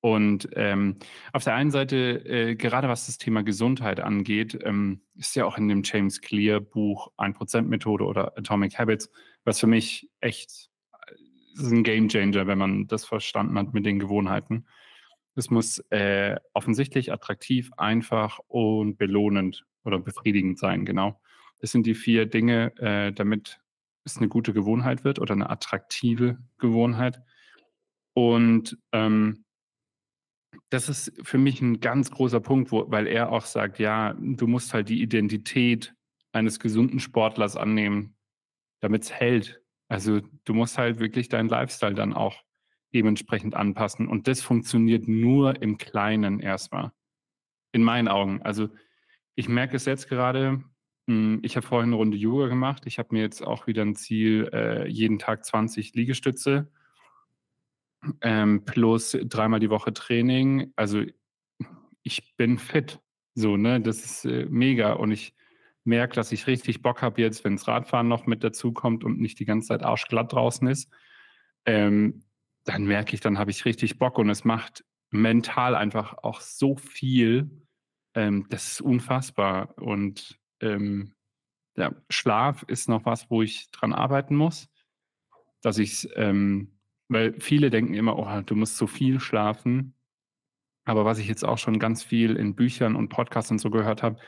[0.00, 0.96] Und ähm,
[1.32, 5.58] auf der einen Seite, äh, gerade was das Thema Gesundheit angeht, ähm, ist ja auch
[5.58, 9.10] in dem James Clear Buch 1%-Methode oder Atomic Habits,
[9.44, 10.70] was für mich echt
[11.08, 14.66] äh, ein Game Changer, wenn man das verstanden hat mit den Gewohnheiten.
[15.34, 21.20] Es muss äh, offensichtlich attraktiv, einfach und belohnend oder befriedigend sein, genau.
[21.60, 23.60] Das sind die vier Dinge, äh, damit
[24.04, 27.20] es eine gute Gewohnheit wird oder eine attraktive Gewohnheit.
[28.14, 29.44] Und ähm,
[30.70, 34.46] das ist für mich ein ganz großer Punkt, wo, weil er auch sagt, ja, du
[34.46, 35.94] musst halt die Identität
[36.32, 38.16] eines gesunden Sportlers annehmen,
[38.80, 39.62] damit es hält.
[39.88, 42.42] Also du musst halt wirklich deinen Lifestyle dann auch
[42.94, 44.08] dementsprechend anpassen.
[44.08, 46.92] Und das funktioniert nur im Kleinen erstmal.
[47.72, 48.42] In meinen Augen.
[48.42, 48.68] Also
[49.34, 50.62] ich merke es jetzt gerade,
[51.06, 52.84] mh, ich habe vorhin eine Runde Yoga gemacht.
[52.86, 56.70] Ich habe mir jetzt auch wieder ein Ziel, äh, jeden Tag 20 Liegestütze
[58.20, 60.72] ähm, plus dreimal die Woche Training.
[60.76, 61.02] Also
[62.02, 63.00] ich bin fit.
[63.34, 63.80] So, ne?
[63.80, 64.92] Das ist äh, mega.
[64.94, 65.34] Und ich
[65.84, 69.20] merke, dass ich richtig Bock habe jetzt, wenn das Radfahren noch mit dazu kommt und
[69.20, 70.90] nicht die ganze Zeit arschglatt draußen ist.
[71.64, 72.24] Ähm,
[72.64, 76.76] dann merke ich, dann habe ich richtig Bock und es macht mental einfach auch so
[76.76, 77.64] viel.
[78.14, 79.76] Ähm, das ist unfassbar.
[79.78, 81.14] Und ähm,
[81.76, 84.68] ja, Schlaf ist noch was, wo ich dran arbeiten muss,
[85.62, 86.77] dass ich es, ähm,
[87.08, 89.94] weil viele denken immer, oh, du musst so viel schlafen.
[90.84, 94.02] Aber was ich jetzt auch schon ganz viel in Büchern und Podcasts und so gehört
[94.02, 94.18] habe,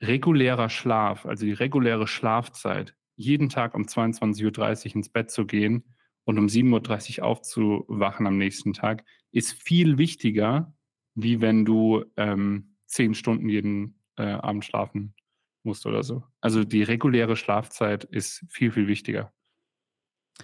[0.00, 5.84] regulärer Schlaf, also die reguläre Schlafzeit, jeden Tag um 22.30 Uhr ins Bett zu gehen
[6.24, 10.72] und um 7.30 Uhr aufzuwachen am nächsten Tag, ist viel wichtiger
[11.14, 15.14] wie wenn du ähm, zehn Stunden jeden äh, Abend schlafen
[15.62, 16.22] musst oder so.
[16.40, 19.32] Also die reguläre Schlafzeit ist viel, viel wichtiger.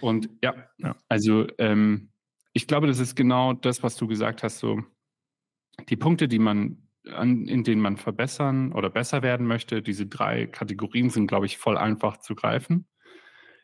[0.01, 0.95] Und ja, ja.
[1.09, 2.11] also ähm,
[2.53, 4.81] ich glaube, das ist genau das, was du gesagt hast, so
[5.89, 10.47] die Punkte, die man an, in denen man verbessern oder besser werden möchte, diese drei
[10.47, 12.87] Kategorien sind, glaube ich, voll einfach zu greifen.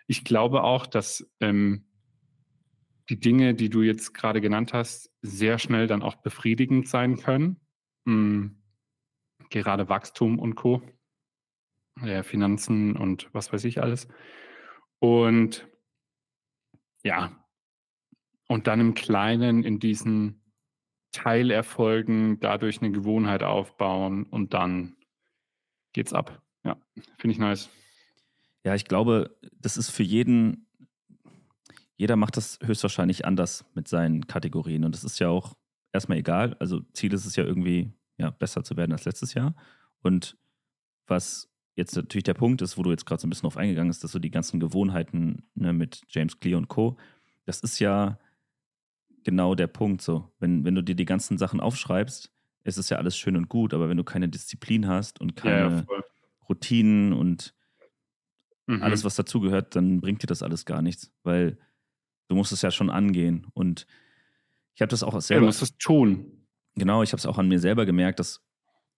[0.08, 1.86] Ich glaube auch, dass ähm,
[3.10, 7.60] die Dinge, die du jetzt gerade genannt hast, sehr schnell dann auch befriedigend sein können.
[8.06, 8.62] Mhm.
[9.50, 10.82] Gerade Wachstum und Co.
[12.02, 14.08] Ja, Finanzen und was weiß ich alles.
[15.00, 15.67] Und
[17.04, 17.32] ja,
[18.48, 20.42] und dann im Kleinen in diesen
[21.12, 24.96] Teilerfolgen dadurch eine Gewohnheit aufbauen und dann
[25.94, 26.42] geht's ab.
[26.63, 26.78] Ja,
[27.18, 27.70] finde ich nice.
[28.63, 30.68] Ja, ich glaube, das ist für jeden,
[31.98, 35.56] jeder macht das höchstwahrscheinlich anders mit seinen Kategorien und das ist ja auch
[35.92, 36.56] erstmal egal.
[36.60, 39.56] Also Ziel ist es ja irgendwie, ja, besser zu werden als letztes Jahr.
[40.02, 40.38] Und
[41.08, 43.90] was jetzt natürlich der Punkt ist, wo du jetzt gerade so ein bisschen drauf eingegangen
[43.90, 46.98] bist, dass so die ganzen Gewohnheiten ne, mit James Clear und Co.,
[47.46, 48.20] das ist ja
[49.24, 50.32] genau der Punkt so.
[50.40, 52.32] Wenn, wenn du dir die ganzen Sachen aufschreibst,
[52.64, 55.86] ist es ja alles schön und gut, aber wenn du keine Disziplin hast und keine
[55.90, 56.04] ja,
[56.48, 57.54] Routinen und
[58.68, 58.82] mhm.
[58.82, 61.58] alles, was dazugehört, dann bringt dir das alles gar nichts, weil
[62.28, 63.48] du musst es ja schon angehen.
[63.54, 63.86] Und
[64.76, 65.34] ich habe das auch selber.
[65.34, 66.48] Ja, du musst es tun.
[66.76, 68.42] Genau, ich habe es auch an mir selber gemerkt, dass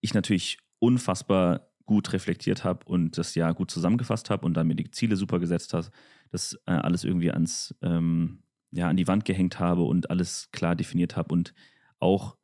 [0.02, 4.76] ich natürlich unfassbar gut reflektiert habe und das Jahr gut zusammengefasst habe und dann mir
[4.76, 5.88] die Ziele super gesetzt habe,
[6.32, 8.40] das äh, alles irgendwie ans, ähm,
[8.72, 11.54] ja, an die Wand gehängt habe und alles klar definiert habe und
[12.00, 12.38] auch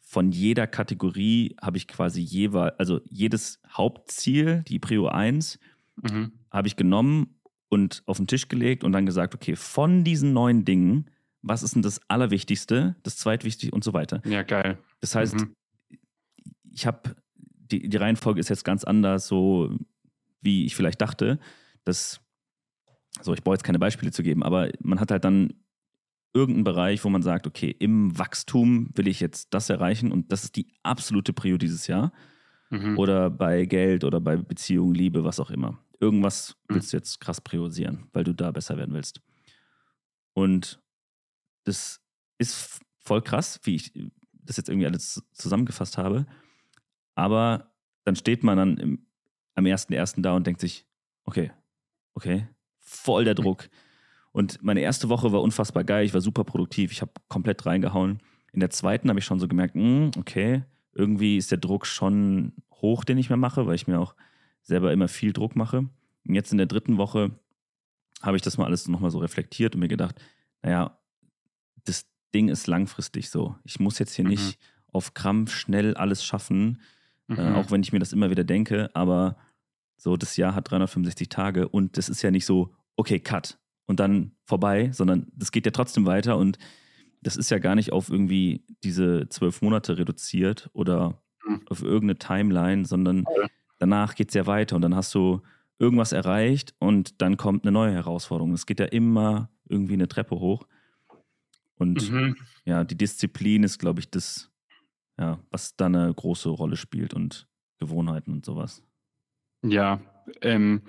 [0.00, 5.58] von jeder Kategorie habe ich quasi jeweils, also jedes Hauptziel, die Prio 1,
[5.96, 6.32] mhm.
[6.50, 7.38] habe ich genommen
[7.68, 11.10] und auf den Tisch gelegt und dann gesagt, okay, von diesen neun Dingen,
[11.42, 14.22] was ist denn das Allerwichtigste, das Zweitwichtigste und so weiter.
[14.24, 14.78] Ja, geil.
[15.00, 15.54] Das heißt, mhm.
[16.72, 17.14] ich habe,
[17.70, 19.76] die, die Reihenfolge ist jetzt ganz anders, so
[20.40, 21.38] wie ich vielleicht dachte.
[21.84, 22.20] Das,
[23.20, 25.54] so, ich brauche jetzt keine Beispiele zu geben, aber man hat halt dann
[26.34, 30.44] irgendeinen Bereich, wo man sagt, okay, im Wachstum will ich jetzt das erreichen und das
[30.44, 32.12] ist die absolute Prio dieses Jahr.
[32.70, 32.98] Mhm.
[32.98, 35.78] Oder bei Geld oder bei Beziehungen, Liebe, was auch immer.
[36.00, 36.74] Irgendwas mhm.
[36.74, 39.20] willst du jetzt krass priorisieren, weil du da besser werden willst.
[40.34, 40.80] Und
[41.64, 42.00] das
[42.38, 43.92] ist voll krass, wie ich
[44.32, 46.26] das jetzt irgendwie alles zusammengefasst habe.
[47.18, 47.72] Aber
[48.04, 49.06] dann steht man dann im,
[49.56, 50.22] am 1.1.
[50.22, 50.86] da und denkt sich,
[51.24, 51.50] okay,
[52.14, 52.46] okay,
[52.78, 53.68] voll der Druck.
[54.30, 58.20] Und meine erste Woche war unfassbar geil, ich war super produktiv, ich habe komplett reingehauen.
[58.52, 61.86] In der zweiten habe ich schon so gemerkt, mh, hm, okay, irgendwie ist der Druck
[61.86, 64.14] schon hoch, den ich mir mache, weil ich mir auch
[64.62, 65.78] selber immer viel Druck mache.
[65.78, 67.32] Und jetzt in der dritten Woche
[68.22, 70.22] habe ich das mal alles nochmal so reflektiert und mir gedacht,
[70.62, 70.96] naja,
[71.84, 73.56] das Ding ist langfristig so.
[73.64, 74.30] Ich muss jetzt hier mhm.
[74.30, 74.60] nicht
[74.92, 76.78] auf Krampf schnell alles schaffen,
[77.28, 77.38] mhm.
[77.38, 79.36] äh, auch wenn ich mir das immer wieder denke, aber
[79.96, 84.00] so das Jahr hat 365 Tage und das ist ja nicht so, okay, cut und
[84.00, 86.58] dann vorbei, sondern das geht ja trotzdem weiter und
[87.20, 91.62] das ist ja gar nicht auf irgendwie diese zwölf Monate reduziert oder mhm.
[91.68, 93.24] auf irgendeine Timeline, sondern
[93.78, 95.42] danach geht es ja weiter und dann hast du
[95.78, 98.52] irgendwas erreicht und dann kommt eine neue Herausforderung.
[98.52, 100.66] Es geht ja immer irgendwie eine Treppe hoch.
[101.76, 102.36] Und mhm.
[102.64, 104.50] ja, die Disziplin ist, glaube ich, das,
[105.18, 107.46] ja, was da eine große Rolle spielt und
[107.78, 108.82] Gewohnheiten und sowas.
[109.62, 110.00] Ja,
[110.40, 110.82] ähm,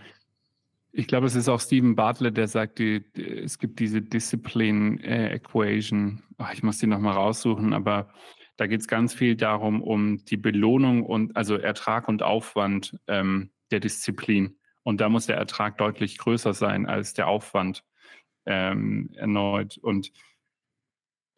[0.91, 5.35] ich glaube, es ist auch Stephen Bartlett, der sagt, die, es gibt diese Discipline äh,
[5.35, 6.23] Equation.
[6.37, 8.09] Ach, ich muss die nochmal raussuchen, aber
[8.57, 13.51] da geht es ganz viel darum, um die Belohnung und also Ertrag und Aufwand ähm,
[13.71, 14.57] der Disziplin.
[14.83, 17.83] Und da muss der Ertrag deutlich größer sein als der Aufwand
[18.45, 19.77] ähm, erneut.
[19.77, 20.11] Und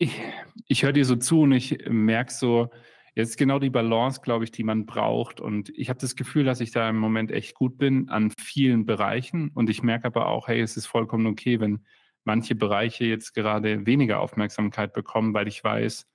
[0.01, 0.19] ich,
[0.67, 2.69] ich höre dir so zu und ich merke so,
[3.13, 5.39] jetzt genau die Balance, glaube ich, die man braucht.
[5.39, 8.85] Und ich habe das Gefühl, dass ich da im Moment echt gut bin an vielen
[8.85, 9.49] Bereichen.
[9.53, 11.85] Und ich merke aber auch, hey, es ist vollkommen okay, wenn
[12.23, 16.07] manche Bereiche jetzt gerade weniger Aufmerksamkeit bekommen, weil ich weiß,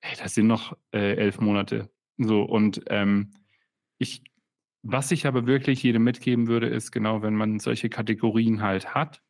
[0.00, 1.90] hey, das sind noch äh, elf Monate.
[2.18, 3.32] So, und ähm,
[3.98, 4.22] ich
[4.84, 9.22] was ich aber wirklich jedem mitgeben würde, ist genau, wenn man solche Kategorien halt hat.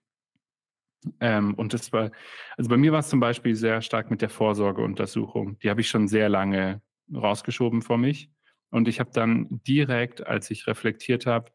[1.20, 2.10] Ähm, und das war,
[2.56, 5.58] also bei mir war es zum Beispiel sehr stark mit der Vorsorgeuntersuchung.
[5.60, 8.30] Die habe ich schon sehr lange rausgeschoben vor mich.
[8.70, 11.52] Und ich habe dann direkt, als ich reflektiert habe,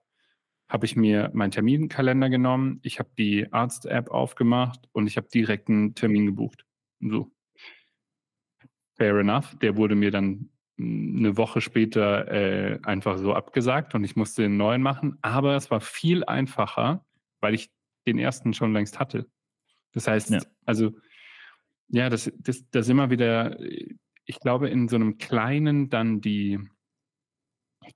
[0.69, 5.69] habe ich mir meinen Terminkalender genommen, ich habe die Arzt-App aufgemacht und ich habe direkt
[5.69, 6.65] einen Termin gebucht.
[6.99, 7.31] So.
[8.97, 9.55] Fair enough.
[9.62, 14.57] Der wurde mir dann eine Woche später äh, einfach so abgesagt und ich musste den
[14.57, 15.17] neuen machen.
[15.21, 17.05] Aber es war viel einfacher,
[17.39, 17.71] weil ich
[18.05, 19.27] den ersten schon längst hatte.
[19.97, 20.41] Das heißt, ja.
[20.63, 20.91] also
[21.89, 23.57] ja, das, das, das immer wieder,
[24.25, 26.60] ich glaube, in so einem kleinen dann die,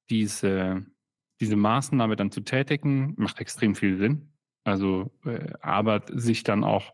[0.09, 0.83] diese,
[1.39, 4.33] diese Maßnahme dann zu tätigen, macht extrem viel Sinn.
[4.63, 6.91] Also, äh, aber sich dann auch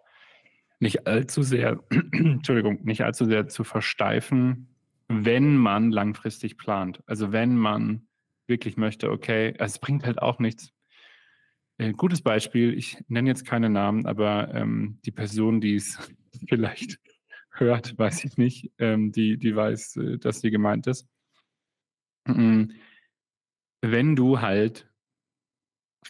[0.81, 4.75] nicht allzu sehr, Entschuldigung, nicht allzu sehr zu versteifen,
[5.07, 7.01] wenn man langfristig plant.
[7.05, 8.09] Also wenn man
[8.45, 10.73] wirklich möchte, okay, also es bringt halt auch nichts.
[11.77, 15.97] Äh, gutes Beispiel, ich nenne jetzt keine Namen, aber ähm, die Person, die es
[16.49, 16.99] vielleicht
[17.51, 21.07] hört, weiß ich nicht, ähm, die, die weiß, äh, dass sie gemeint ist.
[22.25, 24.91] Wenn du halt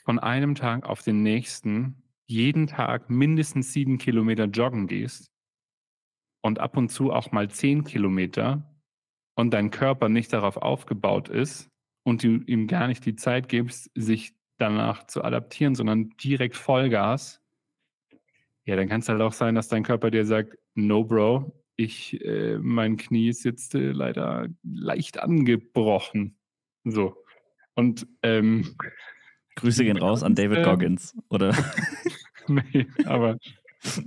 [0.03, 5.31] von einem Tag auf den nächsten jeden Tag mindestens sieben Kilometer joggen gehst
[6.41, 8.75] und ab und zu auch mal zehn Kilometer
[9.35, 11.69] und dein Körper nicht darauf aufgebaut ist
[12.03, 17.41] und du ihm gar nicht die Zeit gibst, sich danach zu adaptieren, sondern direkt Vollgas,
[18.65, 22.21] ja, dann kann es halt auch sein, dass dein Körper dir sagt, no, Bro, ich,
[22.25, 26.37] äh, mein Knie ist jetzt äh, leider leicht angebrochen.
[26.83, 27.15] So.
[27.75, 28.75] Und ähm,
[29.55, 31.55] Grüße gehen raus an David ähm, Goggins, oder?
[32.47, 33.37] nee, aber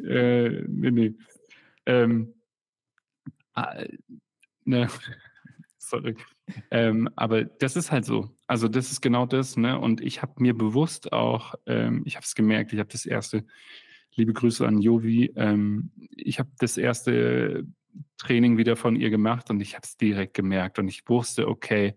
[0.04, 1.14] äh, nee, nee.
[1.86, 2.34] Ähm,
[3.56, 3.88] äh,
[4.64, 4.88] ne,
[5.78, 6.16] sorry.
[6.70, 8.30] Ähm, aber das ist halt so.
[8.46, 9.78] Also das ist genau das, ne?
[9.78, 13.44] Und ich habe mir bewusst auch, ähm, ich habe es gemerkt, ich habe das erste,
[14.14, 17.64] liebe Grüße an Jovi, ähm, ich habe das erste
[18.18, 21.94] Training wieder von ihr gemacht und ich habe es direkt gemerkt und ich wusste, okay,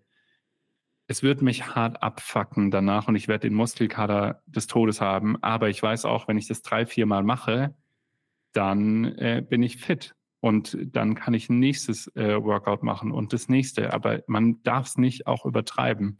[1.08, 5.42] es wird mich hart abfacken danach und ich werde den Muskelkater des Todes haben.
[5.44, 7.76] Aber ich weiß auch, wenn ich das drei, vier Mal mache,
[8.54, 10.16] dann äh, bin ich fit.
[10.43, 13.93] Und dann kann ich ein nächstes äh, Workout machen und das nächste.
[13.93, 16.19] Aber man darf es nicht auch übertreiben.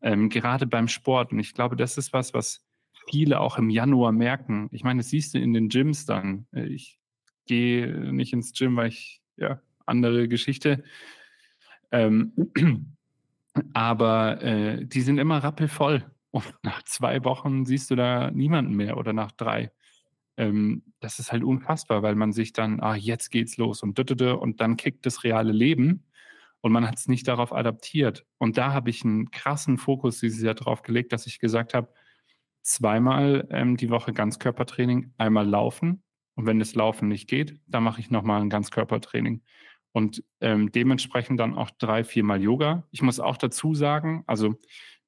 [0.00, 1.32] Ähm, gerade beim Sport.
[1.32, 2.64] Und ich glaube, das ist was, was
[3.10, 4.68] viele auch im Januar merken.
[4.70, 6.46] Ich meine, das siehst du in den Gyms dann.
[6.54, 7.00] Äh, ich
[7.46, 10.84] gehe nicht ins Gym, weil ich, ja, andere Geschichte.
[11.90, 12.32] Ähm,
[13.74, 16.08] aber äh, die sind immer rappelvoll.
[16.30, 19.72] Und nach zwei Wochen siehst du da niemanden mehr oder nach drei.
[20.38, 24.60] Ähm, das ist halt unfassbar, weil man sich dann, ah, jetzt geht's los und und
[24.60, 26.04] dann kickt das reale Leben
[26.60, 28.24] und man hat es nicht darauf adaptiert.
[28.38, 31.92] Und da habe ich einen krassen Fokus dieses Jahr drauf gelegt, dass ich gesagt habe,
[32.62, 36.02] zweimal ähm, die Woche Ganzkörpertraining, einmal laufen.
[36.34, 39.42] Und wenn das Laufen nicht geht, dann mache ich nochmal ein Ganzkörpertraining.
[39.92, 42.86] Und ähm, dementsprechend dann auch drei, viermal Yoga.
[42.90, 44.54] Ich muss auch dazu sagen, also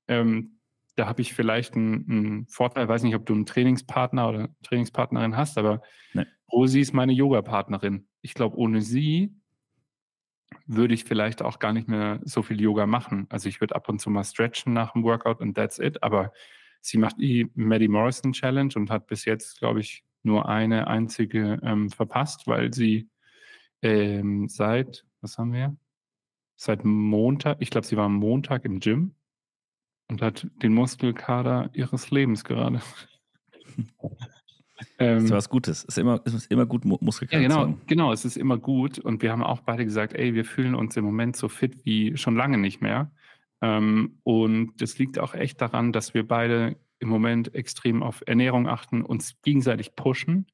[0.08, 0.59] ähm,
[1.00, 4.48] da habe ich vielleicht einen, einen, Vorteil, ich weiß nicht, ob du einen Trainingspartner oder
[4.62, 5.80] Trainingspartnerin hast, aber
[6.12, 6.26] nee.
[6.52, 8.06] Rosi ist meine Yoga-Partnerin.
[8.20, 9.34] Ich glaube, ohne sie
[10.66, 13.26] würde ich vielleicht auch gar nicht mehr so viel Yoga machen.
[13.30, 16.02] Also ich würde ab und zu mal stretchen nach dem Workout und that's it.
[16.02, 16.34] Aber
[16.82, 21.60] sie macht die Maddie Morrison Challenge und hat bis jetzt, glaube ich, nur eine einzige
[21.62, 23.08] ähm, verpasst, weil sie
[23.80, 25.74] ähm, seit, was haben wir?
[26.56, 29.14] Seit Montag, ich glaube, sie war am Montag im Gym
[30.10, 32.80] und hat den Muskelkader ihres Lebens gerade.
[34.98, 35.78] ähm, das ist was Gutes.
[35.78, 38.98] Es ist immer, es ist immer gut, Muskelkater ja, genau, genau, es ist immer gut.
[38.98, 42.16] Und wir haben auch beide gesagt, ey, wir fühlen uns im Moment so fit wie
[42.16, 43.12] schon lange nicht mehr.
[43.62, 48.68] Ähm, und das liegt auch echt daran, dass wir beide im Moment extrem auf Ernährung
[48.68, 50.46] achten, uns gegenseitig pushen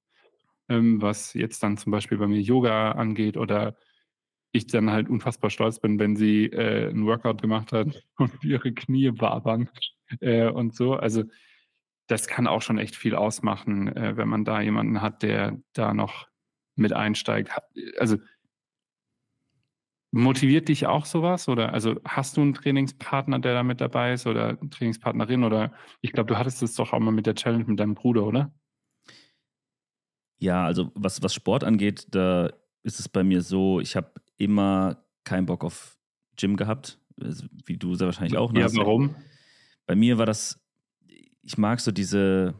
[0.68, 3.76] ähm, was jetzt dann zum Beispiel bei mir Yoga angeht oder
[4.56, 8.72] ich dann halt unfassbar stolz bin, wenn sie äh, einen Workout gemacht hat und ihre
[8.72, 9.68] Knie wabern
[10.20, 10.94] äh, und so.
[10.94, 11.24] Also
[12.06, 15.94] das kann auch schon echt viel ausmachen, äh, wenn man da jemanden hat, der da
[15.94, 16.28] noch
[16.76, 17.50] mit einsteigt.
[17.98, 18.18] Also
[20.12, 21.48] motiviert dich auch sowas?
[21.48, 25.44] Oder also hast du einen Trainingspartner, der da mit dabei ist oder eine Trainingspartnerin?
[25.44, 28.24] Oder ich glaube, du hattest es doch auch mal mit der Challenge mit deinem Bruder,
[28.24, 28.52] oder?
[30.38, 32.50] Ja, also was, was Sport angeht, da
[32.82, 35.98] ist es bei mir so, ich habe immer keinen Bock auf
[36.36, 38.52] Gym gehabt, also, wie du sehr wahrscheinlich auch.
[38.52, 38.60] Ne?
[38.60, 39.14] Ja, warum?
[39.86, 40.60] Bei mir war das,
[41.42, 42.54] ich mag so diese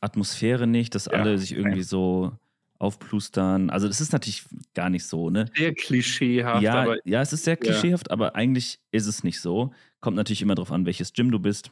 [0.00, 1.82] Atmosphäre nicht, dass ja, alle sich irgendwie okay.
[1.82, 2.32] so
[2.78, 3.70] aufplustern.
[3.70, 5.46] Also das ist natürlich gar nicht so, ne?
[5.56, 6.62] Sehr klischeehaft.
[6.62, 8.12] Ja, aber, ja es ist sehr klischeehaft, ja.
[8.12, 9.72] aber eigentlich ist es nicht so.
[10.00, 11.70] Kommt natürlich immer darauf an, welches Gym du bist.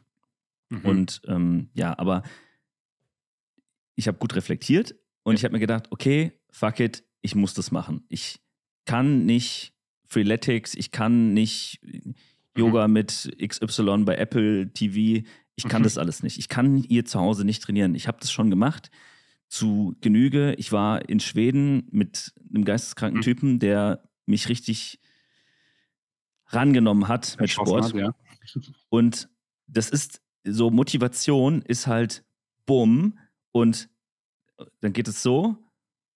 [0.68, 0.84] Mhm.
[0.84, 2.22] Und ähm, ja, aber
[3.96, 4.94] ich habe gut reflektiert
[5.24, 8.04] und ich habe mir gedacht, okay, fuck it, ich muss das machen.
[8.08, 8.40] Ich
[8.84, 9.72] kann nicht
[10.06, 11.80] Freeletics, ich kann nicht
[12.56, 12.94] Yoga mhm.
[12.94, 15.26] mit XY bei Apple TV.
[15.56, 15.84] Ich kann mhm.
[15.84, 16.38] das alles nicht.
[16.38, 17.94] Ich kann hier zu Hause nicht trainieren.
[17.94, 18.90] Ich habe das schon gemacht
[19.48, 20.54] zu Genüge.
[20.54, 23.24] Ich war in Schweden mit einem geisteskranken mhm.
[23.24, 25.00] Typen, der mich richtig
[26.46, 27.86] rangenommen hat mit Sport.
[27.86, 28.14] Hat, ja.
[28.88, 29.28] Und
[29.66, 32.24] das ist so, Motivation ist halt
[32.66, 33.18] bumm
[33.52, 33.88] und
[34.80, 35.56] dann geht es so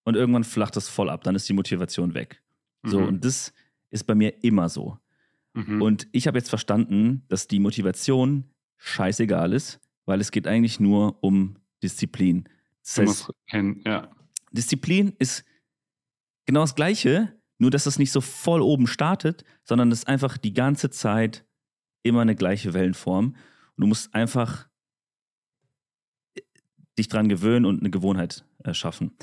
[0.05, 2.43] und irgendwann flacht das voll ab, dann ist die Motivation weg.
[2.85, 3.09] So, mhm.
[3.09, 3.53] und das
[3.91, 4.99] ist bei mir immer so.
[5.55, 5.83] Mhm.
[5.83, 8.45] Und ich habe jetzt verstanden, dass die Motivation
[8.77, 12.49] scheißegal ist, weil es geht eigentlich nur um Disziplin.
[12.83, 14.11] Das heißt, hin, ja.
[14.53, 15.45] Disziplin ist
[16.45, 20.37] genau das Gleiche, nur dass es nicht so voll oben startet, sondern es ist einfach
[20.37, 21.45] die ganze Zeit
[22.03, 23.29] immer eine gleiche Wellenform.
[23.77, 24.69] Und du musst einfach
[26.99, 29.17] dich dran gewöhnen und eine Gewohnheit äh, schaffen.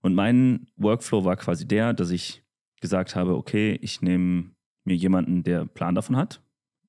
[0.00, 2.42] Und mein Workflow war quasi der, dass ich
[2.86, 4.50] gesagt habe, okay, ich nehme
[4.84, 6.40] mir jemanden, der Plan davon hat.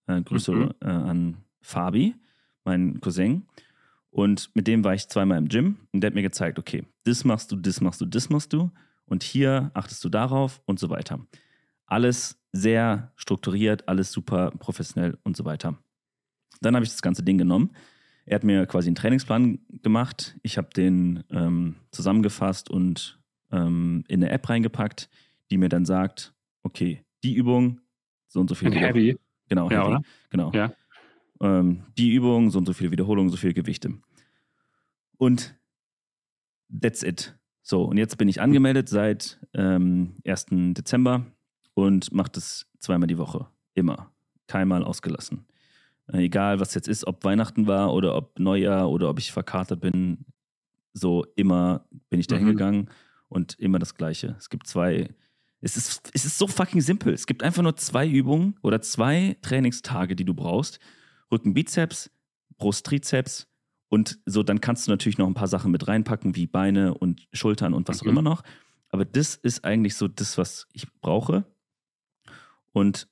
[0.05, 0.71] Äh, Grüße Mhm.
[0.81, 2.15] äh, an Fabi,
[2.63, 3.47] meinen Cousin.
[4.11, 7.23] Und mit dem war ich zweimal im Gym und der hat mir gezeigt, okay, das
[7.25, 8.71] machst du, das machst du, das machst du
[9.05, 11.19] und hier achtest du darauf und so weiter.
[11.87, 15.77] Alles sehr strukturiert, alles super professionell und so weiter.
[16.61, 17.71] Dann habe ich das ganze Ding genommen.
[18.25, 20.35] Er hat mir quasi einen Trainingsplan gemacht.
[20.43, 23.19] Ich habe den ähm, zusammengefasst und
[23.51, 25.09] ähm, in eine App reingepackt,
[25.51, 26.33] die mir dann sagt,
[26.63, 27.79] okay, die Übung,
[28.27, 29.17] so und so viel Heavy.
[29.49, 29.87] Genau, Ja, heavy.
[29.95, 30.01] oder?
[30.29, 30.51] Genau.
[30.51, 30.73] Ja.
[31.41, 33.93] Ähm, die Übung, so und so viele Wiederholungen, so viele Gewichte.
[35.17, 35.57] Und
[36.81, 37.37] that's it.
[37.61, 40.45] So, und jetzt bin ich angemeldet seit ähm, 1.
[40.73, 41.25] Dezember
[41.73, 43.47] und mache das zweimal die Woche.
[43.73, 44.11] Immer.
[44.47, 45.45] Keinmal ausgelassen.
[46.11, 49.81] Äh, egal, was jetzt ist, ob Weihnachten war oder ob Neujahr oder ob ich verkatert
[49.81, 50.25] bin,
[50.93, 52.39] so immer bin ich da Mhm.
[52.39, 52.89] hingegangen
[53.27, 54.35] und immer das Gleiche.
[54.37, 55.13] Es gibt zwei.
[55.62, 57.14] Es ist, es ist so fucking simpel.
[57.14, 60.80] Es gibt einfach nur zwei Übungen oder zwei Trainingstage, die du brauchst.
[61.32, 62.12] Rücken, Bizeps,
[62.58, 63.47] Brust, Trizeps
[63.89, 67.28] und so, dann kannst du natürlich noch ein paar Sachen mit reinpacken, wie Beine und
[67.34, 68.10] Schultern und was auch Mhm.
[68.12, 68.43] immer noch.
[68.89, 71.45] Aber das ist eigentlich so das, was ich brauche.
[72.72, 73.08] Und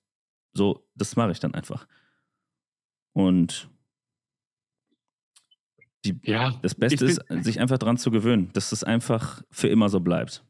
[0.54, 1.88] so, das mache ich dann einfach.
[3.14, 3.70] Und
[6.06, 6.52] die, Ja.
[6.62, 10.44] das Beste ist, sich einfach dran zu gewöhnen, dass es einfach für immer so bleibt.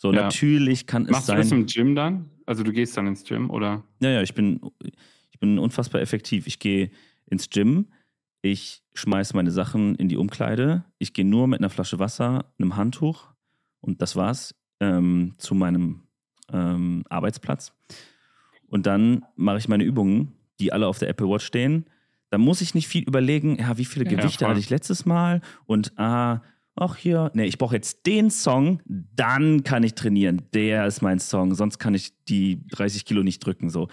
[0.00, 0.22] So, Ja.
[0.22, 1.58] natürlich kann es Machst du das sein.
[1.60, 2.30] im Gym dann?
[2.46, 3.82] Also du gehst dann ins Gym oder?
[4.00, 4.60] Ja, ja, ich bin,
[5.30, 6.46] ich bin unfassbar effektiv.
[6.46, 6.90] Ich gehe
[7.26, 7.88] ins Gym,
[8.40, 12.76] ich schmeiße meine Sachen in die Umkleide, ich gehe nur mit einer Flasche Wasser, einem
[12.76, 13.26] Handtuch
[13.80, 16.04] und das war's ähm, zu meinem
[16.52, 17.72] ähm, Arbeitsplatz.
[18.68, 21.86] Und dann mache ich meine Übungen, die alle auf der Apple Watch stehen.
[22.30, 24.50] Da muss ich nicht viel überlegen, ja, wie viele Ja, ja, Gewichte voll.
[24.50, 26.40] hatte ich letztes Mal und ah,
[26.80, 30.42] ach hier, nee, ich brauche jetzt den Song, dann kann ich trainieren.
[30.54, 33.70] Der ist mein Song, sonst kann ich die 30 Kilo nicht drücken.
[33.70, 33.88] So.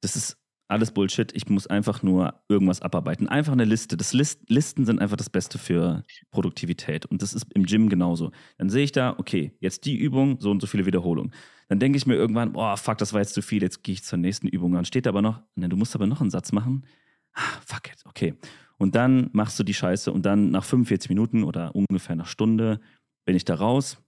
[0.00, 0.36] Das ist
[0.68, 1.30] alles Bullshit.
[1.34, 3.28] Ich muss einfach nur irgendwas abarbeiten.
[3.28, 3.96] Einfach eine Liste.
[3.96, 7.06] Das List Listen sind einfach das Beste für Produktivität.
[7.06, 8.32] Und das ist im Gym genauso.
[8.58, 11.32] Dann sehe ich da, okay, jetzt die Übung, so und so viele Wiederholungen.
[11.68, 14.04] Dann denke ich mir irgendwann, boah, fuck, das war jetzt zu viel, jetzt gehe ich
[14.04, 14.72] zur nächsten Übung.
[14.72, 16.86] Dann steht da aber noch, ne, du musst aber noch einen Satz machen.
[17.34, 18.34] Ah, fuck it, okay.
[18.78, 22.80] Und dann machst du die Scheiße und dann nach 45 Minuten oder ungefähr einer Stunde
[23.24, 24.02] bin ich da raus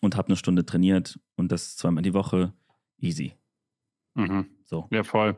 [0.00, 2.52] und habe eine Stunde trainiert und das zweimal die Woche.
[3.00, 3.32] Easy.
[4.14, 4.46] Mhm.
[4.64, 4.86] So.
[4.90, 5.36] Ja, voll.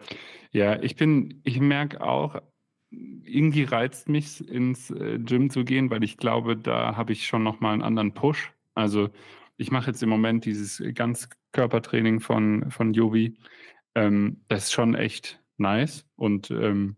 [0.50, 2.42] Ja, ich bin, ich merke auch,
[2.90, 7.42] irgendwie reizt mich ins äh, Gym zu gehen, weil ich glaube, da habe ich schon
[7.42, 8.52] nochmal einen anderen Push.
[8.74, 9.10] Also
[9.56, 13.38] ich mache jetzt im Moment dieses Ganzkörpertraining von, von Jovi.
[13.94, 16.04] Ähm, das ist schon echt nice.
[16.16, 16.96] Und ähm,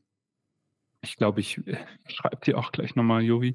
[1.05, 1.77] ich glaube, ich äh,
[2.09, 3.55] schreibe dir auch gleich nochmal, Jovi.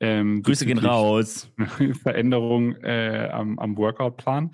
[0.00, 1.50] Ähm, Grüße gehen raus.
[2.02, 4.52] Veränderung äh, am, am Workout-Plan.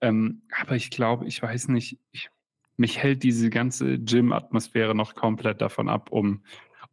[0.00, 2.28] Ähm, aber ich glaube, ich weiß nicht, ich,
[2.76, 6.42] mich hält diese ganze Gym-Atmosphäre noch komplett davon ab, um.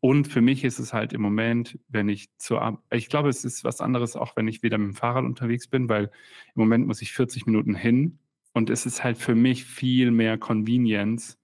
[0.01, 3.65] Und für mich ist es halt im Moment, wenn ich zur ich glaube, es ist
[3.65, 7.01] was anderes, auch wenn ich wieder mit dem Fahrrad unterwegs bin, weil im Moment muss
[7.01, 8.19] ich 40 Minuten hin
[8.53, 11.37] und es ist halt für mich viel mehr Convenience.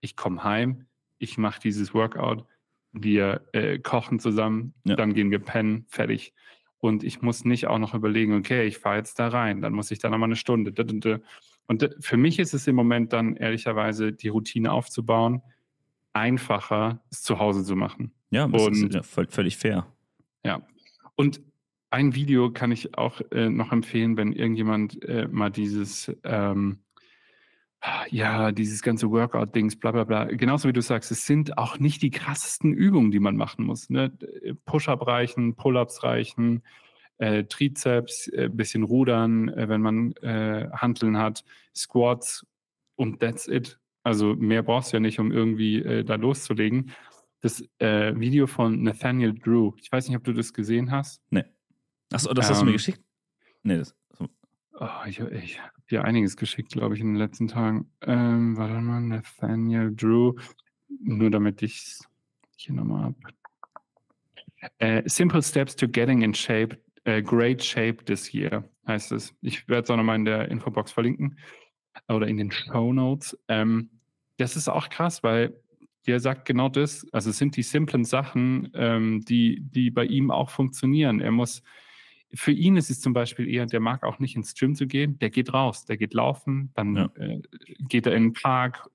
[0.00, 0.86] Ich komme heim,
[1.18, 2.46] ich mache dieses Workout,
[2.92, 4.96] wir äh, kochen zusammen, Ja.
[4.96, 6.32] dann gehen wir pennen, fertig.
[6.78, 9.90] Und ich muss nicht auch noch überlegen, okay, ich fahre jetzt da rein, dann muss
[9.90, 10.72] ich da nochmal eine Stunde.
[11.66, 15.42] Und da- für mich ist es im Moment dann ehrlicherweise, die Routine aufzubauen,
[16.12, 18.12] einfacher, es zu Hause zu machen.
[18.30, 19.86] Ja, das ist Und- ja voll, völlig fair.
[20.44, 20.62] Ja.
[21.16, 21.40] Und
[21.90, 26.78] ein Video kann ich auch äh, noch empfehlen, wenn irgendjemand äh, mal dieses, ähm,
[28.10, 32.02] ja, dieses ganze Workout-Dings, bla bla bla, genauso wie du sagst, es sind auch nicht
[32.02, 33.88] die krassesten Übungen, die man machen muss.
[33.88, 34.12] Ne?
[34.64, 36.62] Push-up reichen, Pull-ups reichen,
[37.18, 42.46] äh, Trizeps, äh, bisschen Rudern, äh, wenn man äh, Hanteln hat, Squats
[42.96, 43.78] und that's it.
[44.02, 46.92] Also mehr brauchst du ja nicht, um irgendwie äh, da loszulegen.
[47.40, 51.22] Das äh, Video von Nathaniel Drew, ich weiß nicht, ob du das gesehen hast.
[52.12, 53.00] Achso, das hast du mir Ähm, geschickt?
[53.62, 53.94] Nee, das.
[54.80, 55.60] Oh, ich ich
[55.90, 57.90] dir einiges geschickt, glaube ich, in den letzten Tagen.
[58.02, 60.34] Ähm, warte mal, Nathaniel Drew,
[61.00, 62.08] nur damit ich es
[62.56, 63.16] hier nochmal habe.
[64.78, 69.34] Äh, Simple Steps to Getting in Shape, äh, Great Shape this year heißt es.
[69.42, 71.38] Ich werde es auch nochmal in der Infobox verlinken.
[72.08, 73.36] oder in den Show Notes.
[73.48, 73.90] Ähm,
[74.36, 75.60] das ist auch krass, weil
[76.06, 77.06] der sagt genau das.
[77.12, 81.20] Also es sind die simplen Sachen, ähm, die, die bei ihm auch funktionieren.
[81.20, 81.62] Er muss,
[82.34, 85.18] für ihn ist es zum Beispiel eher, der mag auch nicht ins Gym zu gehen,
[85.18, 87.10] der geht raus, der geht laufen, dann ja.
[87.16, 87.40] äh,
[87.78, 88.88] geht er in den Park,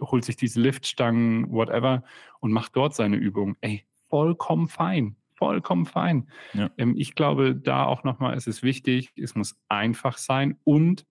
[0.00, 2.02] holt sich diese Liftstangen, whatever,
[2.40, 3.56] und macht dort seine Übung.
[3.60, 6.28] Ey, vollkommen fein, vollkommen fein.
[6.54, 6.70] Ja.
[6.78, 11.04] Ähm, ich glaube, da auch nochmal, es ist wichtig, es muss einfach sein und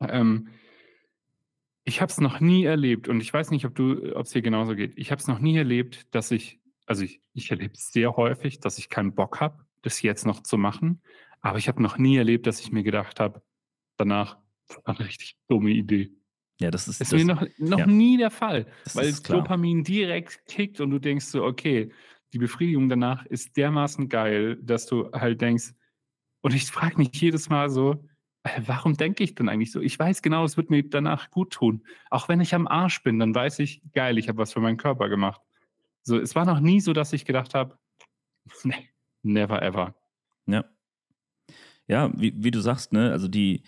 [0.00, 0.48] ähm,
[1.84, 4.42] ich habe es noch nie erlebt und ich weiß nicht, ob du, ob es dir
[4.42, 4.92] genauso geht.
[4.96, 8.60] Ich habe es noch nie erlebt, dass ich, also ich, ich erlebe es sehr häufig,
[8.60, 11.02] dass ich keinen Bock habe, das jetzt noch zu machen.
[11.40, 13.42] Aber ich habe noch nie erlebt, dass ich mir gedacht habe,
[13.96, 14.38] danach
[14.70, 16.12] das war eine richtig dumme Idee.
[16.60, 17.86] Ja, das ist, das ist mir noch, noch ja.
[17.86, 21.90] nie der Fall, das weil das Dopamin direkt kickt und du denkst so, okay,
[22.32, 25.72] die Befriedigung danach ist dermaßen geil, dass du halt denkst,
[26.42, 28.04] und ich frage mich jedes Mal so,
[28.44, 29.80] äh, warum denke ich denn eigentlich so?
[29.80, 31.84] Ich weiß genau, es wird mir danach gut tun.
[32.08, 34.78] Auch wenn ich am Arsch bin, dann weiß ich, geil, ich habe was für meinen
[34.78, 35.40] Körper gemacht.
[36.02, 37.78] So, es war noch nie so, dass ich gedacht habe,
[38.64, 38.89] nee,
[39.22, 39.94] never ever.
[40.46, 40.64] Ja.
[41.86, 43.62] Ja, wie, wie du sagst, ne, also die,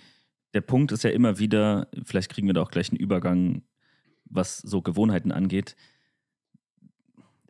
[0.55, 3.63] der Punkt ist ja immer wieder, vielleicht kriegen wir da auch gleich einen Übergang,
[4.25, 5.77] was so Gewohnheiten angeht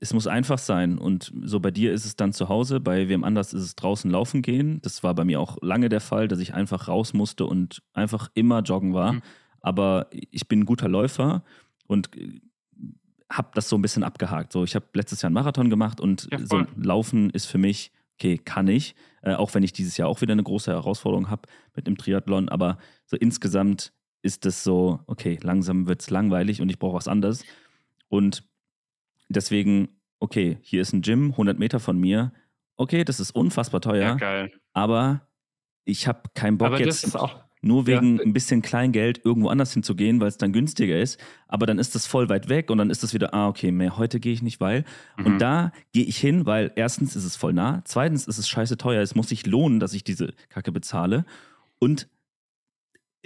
[0.02, 0.98] es muss einfach sein.
[0.98, 4.10] Und so bei dir ist es dann zu Hause, bei wem anders ist es draußen
[4.10, 4.82] laufen gehen.
[4.82, 8.28] Das war bei mir auch lange der Fall, dass ich einfach raus musste und einfach
[8.34, 9.12] immer joggen war.
[9.12, 9.22] Mhm.
[9.60, 11.44] Aber ich bin ein guter Läufer
[11.86, 12.10] und
[13.32, 14.52] habe das so ein bisschen abgehakt.
[14.52, 17.90] So, ich habe letztes Jahr einen Marathon gemacht und ja, so Laufen ist für mich,
[18.18, 18.94] okay, kann ich.
[19.22, 21.42] Äh, auch wenn ich dieses Jahr auch wieder eine große Herausforderung habe
[21.74, 22.48] mit dem Triathlon.
[22.48, 27.08] Aber so insgesamt ist es so, okay, langsam wird es langweilig und ich brauche was
[27.08, 27.44] anderes.
[28.08, 28.44] Und
[29.32, 29.88] Deswegen,
[30.20, 32.32] okay, hier ist ein Gym, 100 Meter von mir.
[32.76, 34.02] Okay, das ist unfassbar teuer.
[34.02, 34.52] Ja, geil.
[34.72, 35.26] Aber
[35.84, 37.16] ich habe keinen Bock aber jetzt
[37.62, 38.24] nur wegen ja.
[38.24, 41.18] ein bisschen Kleingeld irgendwo anders hinzugehen, weil es dann günstiger ist.
[41.46, 43.96] Aber dann ist das voll weit weg und dann ist das wieder, ah, okay, mehr
[43.96, 44.84] heute gehe ich nicht, weil.
[45.16, 45.26] Mhm.
[45.26, 48.76] Und da gehe ich hin, weil erstens ist es voll nah, zweitens ist es scheiße
[48.76, 49.00] teuer.
[49.00, 51.24] Es muss sich lohnen, dass ich diese Kacke bezahle.
[51.78, 52.08] Und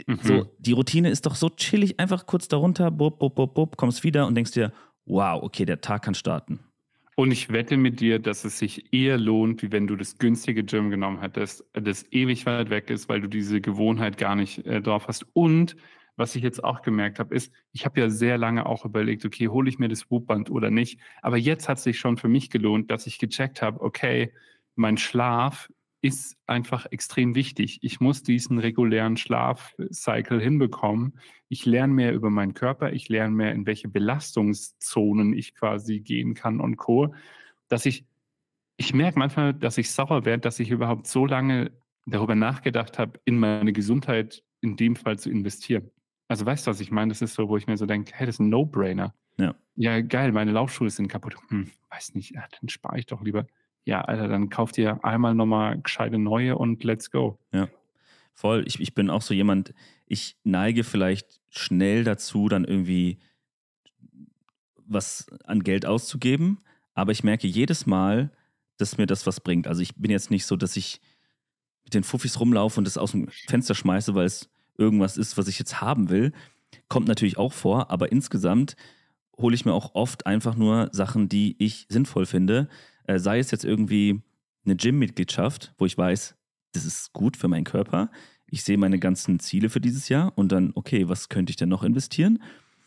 [0.07, 0.18] mhm.
[0.22, 4.05] so, die Routine ist doch so chillig, einfach kurz darunter, bub, bub, bub, bub, kommst
[4.05, 4.70] wieder und denkst dir,
[5.07, 6.61] wow, okay, der Tag kann starten.
[7.19, 10.64] Und ich wette mit dir, dass es sich eher lohnt, wie wenn du das günstige
[10.64, 14.83] Gym genommen hättest, das ewig weit weg ist, weil du diese Gewohnheit gar nicht äh,
[14.83, 15.25] drauf hast.
[15.33, 15.77] Und
[16.17, 19.49] was ich jetzt auch gemerkt habe, ist, ich habe ja sehr lange auch überlegt, okay,
[19.49, 21.01] hole ich mir das Whoop-Band oder nicht.
[21.23, 24.35] Aber jetzt hat es sich schon für mich gelohnt, dass ich gecheckt habe, okay,
[24.75, 25.71] mein Schlaf
[26.07, 27.80] ist einfach extrem wichtig.
[27.82, 31.18] Ich muss diesen regulären Schlafcycle hinbekommen.
[31.48, 36.34] Ich lerne mehr über meinen Körper, ich lerne mehr, in welche Belastungszonen ich quasi gehen
[36.34, 37.14] kann und Co.
[37.68, 38.04] Dass ich,
[38.76, 41.72] ich merke manchmal, dass ich sauer werde, dass ich überhaupt so lange
[42.07, 45.90] darüber nachgedacht habe, in meine Gesundheit in dem Fall zu investieren.
[46.28, 47.11] Also weißt du, was ich meine?
[47.11, 49.14] Das ist so, wo ich mir so denke, hey, das ist ein No-Brainer.
[49.38, 49.54] Ja.
[49.74, 51.36] ja, geil, meine Laufschuhe sind kaputt.
[51.48, 53.46] Hm, weiß nicht, ja, dann spare ich doch lieber
[53.87, 57.39] ja, Alter, dann kauft ihr einmal nochmal gescheite neue und let's go.
[57.53, 57.68] Ja,
[58.34, 58.64] voll.
[58.66, 59.72] Ich, ich bin auch so jemand,
[60.07, 63.18] ich neige vielleicht schnell dazu, dann irgendwie
[64.89, 66.59] was an Geld auszugeben,
[66.95, 68.32] aber ich merke jedes Mal,
[68.76, 69.68] dass mir das was bringt.
[69.68, 71.01] Also ich bin jetzt nicht so, dass ich
[71.84, 75.47] mit den Fuffis rumlaufe und das aus dem Fenster schmeiße, weil es irgendwas ist, was
[75.47, 76.32] ich jetzt haben will.
[76.89, 78.76] Kommt natürlich auch vor, aber insgesamt
[79.39, 82.68] hole ich mir auch oft einfach nur Sachen, die ich sinnvoll finde.
[83.07, 84.20] Äh, sei es jetzt irgendwie
[84.64, 86.34] eine Gym-Mitgliedschaft, wo ich weiß,
[86.72, 88.11] das ist gut für meinen Körper.
[88.48, 91.68] Ich sehe meine ganzen Ziele für dieses Jahr und dann, okay, was könnte ich denn
[91.68, 92.42] noch investieren?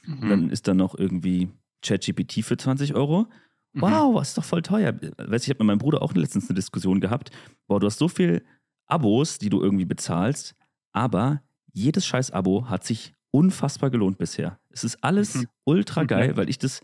[0.06, 0.30] Mhm.
[0.30, 1.50] Dann ist da noch irgendwie
[1.82, 3.28] ChatGPT für 20 Euro.
[3.74, 3.82] Mhm.
[3.82, 4.94] Wow, was ist doch voll teuer.
[5.18, 7.32] Weißt ich habe mit meinem Bruder auch letztens eine Diskussion gehabt.
[7.68, 8.44] Boah, du hast so viel
[8.88, 10.56] Abos, die du irgendwie bezahlst,
[10.92, 11.42] aber
[11.72, 14.60] jedes scheiß Abo hat sich unfassbar gelohnt bisher.
[14.70, 15.48] Es ist alles mhm.
[15.66, 16.82] ultra geil, weil ich das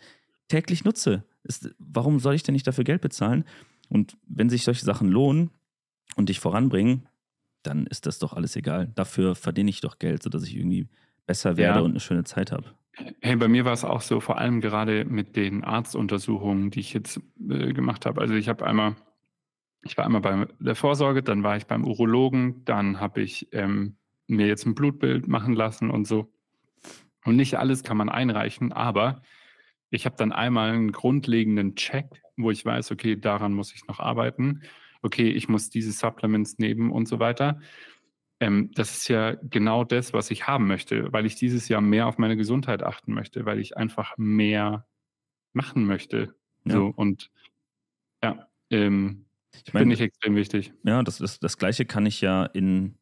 [0.47, 1.23] täglich nutze.
[1.46, 3.46] Ist, warum soll ich denn nicht dafür Geld bezahlen?
[3.89, 5.52] Und wenn sich solche Sachen lohnen
[6.16, 7.08] und dich voranbringen,
[7.64, 8.91] dann ist das doch alles egal.
[8.96, 10.88] Dafür verdiene ich doch Geld, sodass ich irgendwie
[11.26, 11.86] besser werde ja.
[11.86, 12.66] und eine schöne Zeit habe.
[13.22, 16.93] Hey, bei mir war es auch so, vor allem gerade mit den Arztuntersuchungen, die ich
[16.93, 17.20] jetzt
[17.50, 18.22] äh, gemacht habe.
[18.22, 18.96] Also ich habe einmal,
[19.84, 23.98] ich war einmal bei der Vorsorge, dann war ich beim Urologen, dann habe ich ähm,
[24.28, 26.32] mir jetzt ein Blutbild machen lassen und so.
[27.26, 29.22] Und nicht alles kann man einreichen, aber
[29.96, 32.06] ich habe dann einmal einen grundlegenden Check,
[32.38, 34.62] wo ich weiß, okay, daran muss ich noch arbeiten.
[35.02, 37.60] Okay, ich muss diese Supplements nehmen und so weiter.
[38.39, 42.08] Ähm, das ist ja genau das, was ich haben möchte, weil ich dieses Jahr mehr
[42.08, 44.86] auf meine Gesundheit achten möchte, weil ich einfach mehr
[45.54, 46.36] machen möchte.
[46.66, 46.74] Ja.
[46.74, 47.32] So, und
[48.24, 49.26] ja, ähm,
[49.66, 50.74] ich mein, finde ich extrem wichtig.
[50.84, 52.98] Ja, das, das, das Gleiche kann ich ja in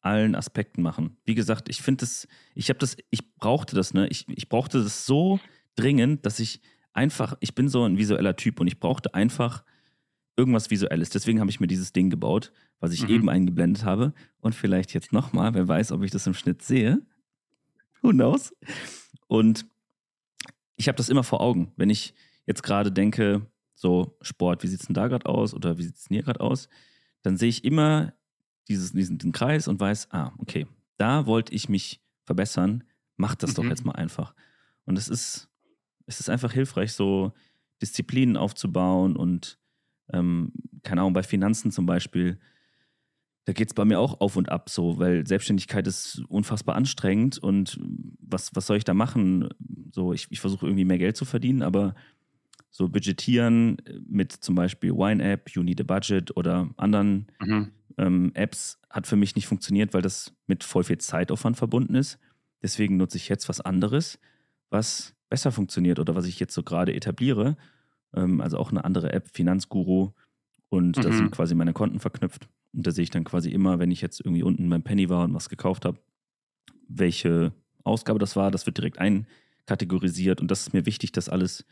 [0.00, 1.18] allen Aspekten machen.
[1.24, 4.08] Wie gesagt, ich finde das, ich habe das, ich brauchte das, ne?
[4.08, 5.40] Ich, ich brauchte das so
[5.78, 6.60] dringend, dass ich
[6.92, 9.64] einfach, ich bin so ein visueller Typ und ich brauchte einfach
[10.36, 11.10] irgendwas Visuelles.
[11.10, 13.10] Deswegen habe ich mir dieses Ding gebaut, was ich mhm.
[13.10, 14.12] eben eingeblendet habe.
[14.40, 17.00] Und vielleicht jetzt nochmal, wer weiß, ob ich das im Schnitt sehe.
[18.02, 18.54] Who knows?
[19.26, 19.66] Und
[20.76, 21.72] ich habe das immer vor Augen.
[21.76, 22.14] Wenn ich
[22.46, 25.96] jetzt gerade denke, so Sport, wie sieht es denn da gerade aus oder wie sieht
[25.96, 26.68] es denn hier gerade aus,
[27.22, 28.12] dann sehe ich immer
[28.68, 30.66] dieses, diesen, diesen Kreis und weiß, ah, okay,
[30.96, 32.84] da wollte ich mich verbessern,
[33.16, 33.54] mach das mhm.
[33.54, 34.34] doch jetzt mal einfach.
[34.84, 35.47] Und es ist,
[36.08, 37.32] es ist einfach hilfreich, so
[37.80, 39.58] Disziplinen aufzubauen und
[40.12, 40.52] ähm,
[40.82, 42.38] keine Ahnung, bei Finanzen zum Beispiel,
[43.44, 47.38] da geht es bei mir auch auf und ab so, weil Selbstständigkeit ist unfassbar anstrengend
[47.38, 47.78] und
[48.20, 49.48] was, was soll ich da machen?
[49.92, 51.94] So, ich, ich versuche irgendwie mehr Geld zu verdienen, aber
[52.70, 57.72] so budgetieren mit zum Beispiel Wine App, You Need a Budget oder anderen mhm.
[57.98, 62.18] ähm, Apps hat für mich nicht funktioniert, weil das mit voll viel Zeitaufwand verbunden ist.
[62.62, 64.18] Deswegen nutze ich jetzt was anderes,
[64.70, 67.56] was besser funktioniert oder was ich jetzt so gerade etabliere
[68.14, 70.10] ähm, also auch eine andere App, Finanzguru.
[70.68, 71.02] Und mhm.
[71.02, 72.48] da sind quasi meine Konten verknüpft.
[72.72, 75.24] Und da sehe ich dann quasi immer, wenn ich jetzt irgendwie unten beim Penny war
[75.24, 75.98] und was gekauft habe,
[76.88, 77.52] welche
[77.84, 78.50] Ausgabe das war.
[78.50, 80.40] Das wird direkt einkategorisiert.
[80.40, 81.64] Und das ist mir wichtig, dass alles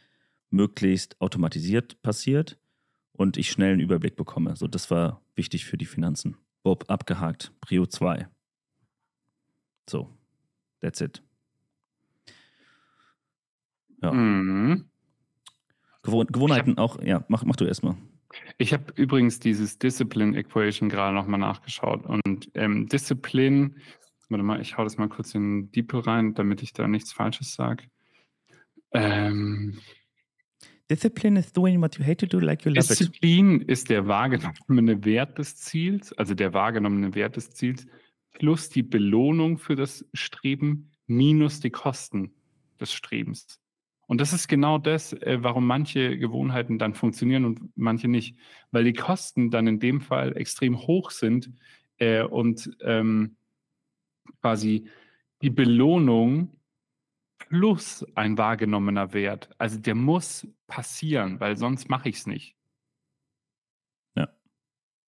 [0.50, 2.58] möglichst automatisiert passiert
[3.12, 4.56] und ich schnell einen Überblick bekomme.
[4.56, 6.36] So, das war wichtig für die Finanzen.
[6.62, 8.28] Bob abgehakt, Prio 2.
[9.88, 10.08] So,
[10.80, 11.25] that's it.
[14.02, 14.12] Ja.
[14.12, 14.86] Mhm.
[16.02, 17.96] Gewohn Gewohnheiten hab, auch, ja, mach, mach du erstmal.
[18.58, 23.74] Ich habe übrigens dieses Discipline Equation gerade nochmal nachgeschaut und ähm, Discipline,
[24.28, 27.54] warte mal, ich hau das mal kurz in DeepL rein, damit ich da nichts Falsches
[27.54, 27.84] sage.
[28.92, 29.78] Ähm,
[30.88, 33.68] Discipline is doing what you hate to do, like you love Disziplin it.
[33.68, 37.86] ist der wahrgenommene Wert des Ziels, also der wahrgenommene Wert des Ziels,
[38.32, 42.32] plus die Belohnung für das Streben minus die Kosten
[42.78, 43.60] des Strebens.
[44.06, 48.38] Und das ist genau das, äh, warum manche Gewohnheiten dann funktionieren und manche nicht.
[48.70, 51.50] Weil die Kosten dann in dem Fall extrem hoch sind
[51.98, 53.36] äh, und ähm,
[54.40, 54.88] quasi
[55.42, 56.56] die Belohnung
[57.38, 59.50] plus ein wahrgenommener Wert.
[59.58, 62.56] Also der muss passieren, weil sonst mache ich es nicht.
[64.14, 64.28] Ja.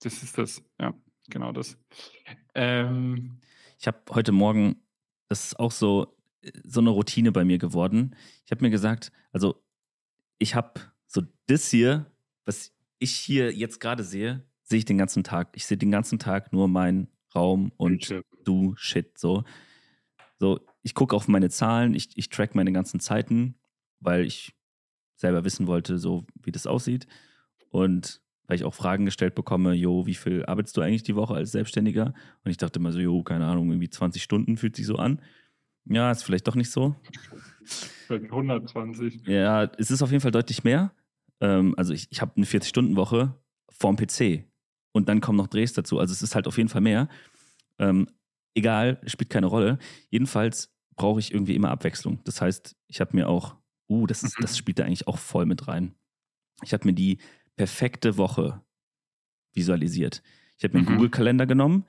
[0.03, 0.95] Das ist das, ja,
[1.29, 1.79] genau das.
[2.55, 3.41] Ähm,
[3.79, 4.83] ich habe heute Morgen,
[5.29, 6.18] das ist auch so,
[6.65, 8.15] so eine Routine bei mir geworden.
[8.45, 9.63] Ich habe mir gesagt, also
[10.39, 12.07] ich habe so das hier,
[12.45, 15.51] was ich hier jetzt gerade sehe, sehe ich den ganzen Tag.
[15.55, 18.15] Ich sehe den ganzen Tag nur meinen Raum und
[18.45, 19.45] du Shit so.
[20.39, 23.57] So, ich gucke auf meine Zahlen, ich, ich track meine ganzen Zeiten,
[24.01, 24.55] weil ich
[25.17, 27.07] selber wissen wollte, so wie das aussieht.
[27.71, 31.35] Und weil ich auch Fragen gestellt bekomme, jo, wie viel arbeitest du eigentlich die Woche
[31.35, 32.15] als Selbstständiger?
[32.45, 35.21] Und ich dachte immer so, jo, keine Ahnung, irgendwie 20 Stunden fühlt sich so an.
[35.89, 36.95] Ja, ist vielleicht doch nicht so.
[38.11, 39.27] 120.
[39.27, 40.93] Ja, es ist auf jeden Fall deutlich mehr.
[41.41, 43.35] Ähm, also ich, ich habe eine 40-Stunden-Woche
[43.71, 44.45] vorm PC.
[44.93, 45.99] Und dann kommen noch Drehs dazu.
[45.99, 47.09] Also es ist halt auf jeden Fall mehr.
[47.79, 48.09] Ähm,
[48.55, 49.79] egal, spielt keine Rolle.
[50.11, 52.21] Jedenfalls brauche ich irgendwie immer Abwechslung.
[52.25, 53.57] Das heißt, ich habe mir auch,
[53.89, 55.95] uh, das, ist, das spielt da eigentlich auch voll mit rein.
[56.63, 57.19] Ich habe mir die
[57.57, 58.63] perfekte Woche
[59.55, 60.23] visualisiert.
[60.57, 60.97] Ich habe mir einen mhm.
[60.97, 61.85] Google-Kalender genommen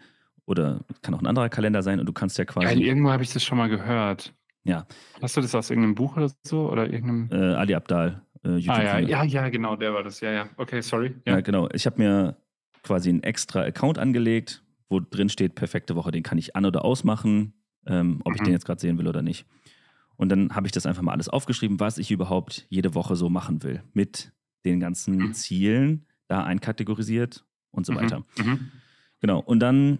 [0.50, 2.66] oder kann auch ein anderer Kalender sein und du kannst ja quasi.
[2.66, 4.34] Geil, irgendwo habe ich das schon mal gehört.
[4.64, 4.86] Ja.
[5.22, 6.70] Hast du das aus irgendeinem Buch oder so?
[6.72, 7.30] Oder irgendeinem.
[7.32, 8.24] Äh, Ali Abdal.
[8.44, 10.22] Äh, ah, ja, ja, ja, genau, der war das.
[10.22, 10.50] Ja, ja.
[10.58, 11.16] Okay, sorry.
[11.26, 11.70] Ja, ja genau.
[11.72, 12.38] Ich habe mir
[12.84, 16.84] quasi einen extra Account angelegt, wo drin steht, perfekte Woche, den kann ich an- oder
[16.84, 17.54] ausmachen,
[17.86, 18.36] ähm, ob mhm.
[18.36, 19.46] ich den jetzt gerade sehen will oder nicht.
[20.16, 23.30] Und dann habe ich das einfach mal alles aufgeschrieben, was ich überhaupt jede Woche so
[23.30, 23.84] machen will.
[23.94, 24.34] Mit
[24.66, 25.34] den ganzen mhm.
[25.34, 27.98] Zielen da einkategorisiert und so mhm.
[27.98, 28.26] weiter.
[28.38, 28.72] Mhm.
[29.22, 29.40] Genau.
[29.40, 30.00] Und dann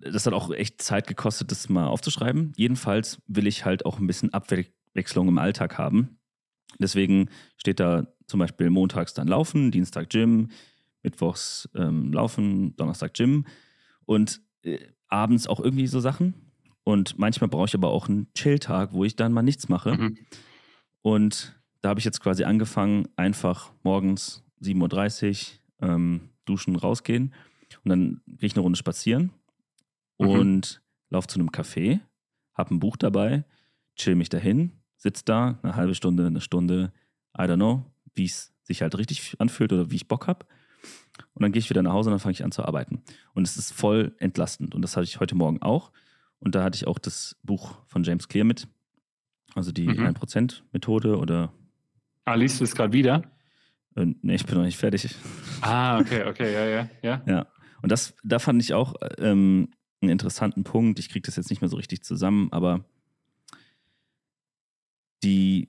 [0.00, 2.52] das hat auch echt Zeit gekostet, das mal aufzuschreiben.
[2.56, 6.18] Jedenfalls will ich halt auch ein bisschen Abwechslung im Alltag haben.
[6.78, 10.48] Deswegen steht da zum Beispiel montags dann Laufen, Dienstag Gym,
[11.02, 13.46] Mittwochs ähm, Laufen, Donnerstag Gym
[14.04, 14.78] und äh,
[15.08, 16.34] abends auch irgendwie so Sachen.
[16.84, 19.94] Und manchmal brauche ich aber auch einen Chill-Tag, wo ich dann mal nichts mache.
[19.94, 20.18] Mhm.
[21.02, 27.34] Und da habe ich jetzt quasi angefangen, einfach morgens 7.30 Uhr ähm, duschen, rausgehen
[27.84, 29.30] und dann gehe ich eine Runde spazieren
[30.20, 30.38] mhm.
[30.38, 32.00] und laufe zu einem Café,
[32.54, 33.44] habe ein Buch dabei,
[33.96, 36.92] chill mich dahin, sitze da eine halbe Stunde, eine Stunde,
[37.36, 40.46] I don't know, wie es sich halt richtig anfühlt oder wie ich Bock habe.
[41.34, 43.02] Und dann gehe ich wieder nach Hause und dann fange ich an zu arbeiten.
[43.34, 44.74] Und es ist voll entlastend.
[44.74, 45.90] Und das hatte ich heute Morgen auch.
[46.38, 48.68] Und da hatte ich auch das Buch von James Clear mit.
[49.54, 50.06] Also die mhm.
[50.06, 51.52] 1%-Methode oder.
[52.24, 53.24] Ah, liest du es gerade wieder?
[53.96, 55.14] Äh, nee, ich bin noch nicht fertig.
[55.60, 57.22] Ah, okay, okay, ja, ja, ja.
[57.26, 57.46] Ja.
[57.82, 59.68] Und das, da fand ich auch, ähm,
[60.00, 60.98] einen interessanten Punkt.
[60.98, 62.84] Ich kriege das jetzt nicht mehr so richtig zusammen, aber
[65.22, 65.68] die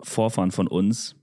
[0.00, 1.16] Vorfahren von uns,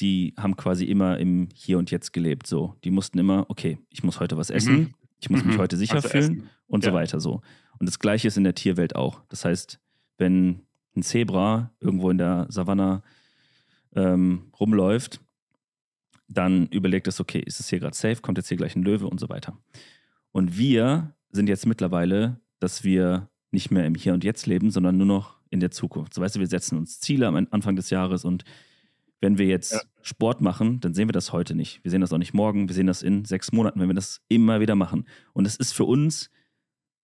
[0.00, 2.46] die haben quasi immer im Hier und Jetzt gelebt.
[2.46, 4.94] So, die mussten immer, okay, ich muss heute was essen, mhm.
[5.20, 5.50] ich muss mhm.
[5.50, 6.50] mich heute sicher also fühlen essen.
[6.66, 6.90] und ja.
[6.90, 7.20] so weiter.
[7.20, 7.42] So.
[7.78, 9.22] Und das Gleiche ist in der Tierwelt auch.
[9.28, 9.78] Das heißt,
[10.16, 10.62] wenn
[10.96, 13.02] ein Zebra irgendwo in der Savanne
[13.94, 15.20] ähm, rumläuft,
[16.28, 19.06] dann überlegt es, okay, ist es hier gerade safe, kommt jetzt hier gleich ein Löwe
[19.06, 19.58] und so weiter.
[20.32, 24.96] Und wir sind jetzt mittlerweile, dass wir nicht mehr im Hier und Jetzt leben, sondern
[24.96, 26.14] nur noch in der Zukunft.
[26.14, 28.44] So weißt du, wir setzen uns Ziele am Anfang des Jahres und
[29.20, 29.80] wenn wir jetzt ja.
[30.02, 31.82] Sport machen, dann sehen wir das heute nicht.
[31.82, 34.20] Wir sehen das auch nicht morgen, wir sehen das in sechs Monaten, wenn wir das
[34.28, 35.06] immer wieder machen.
[35.32, 36.30] Und es ist für uns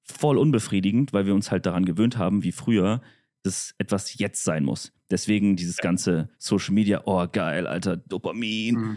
[0.02, 3.00] voll unbefriedigend, weil wir uns halt daran gewöhnt haben, wie früher,
[3.42, 4.92] dass etwas jetzt sein muss.
[5.10, 8.74] Deswegen dieses ganze Social Media, oh geil, alter Dopamin.
[8.74, 8.96] Mhm.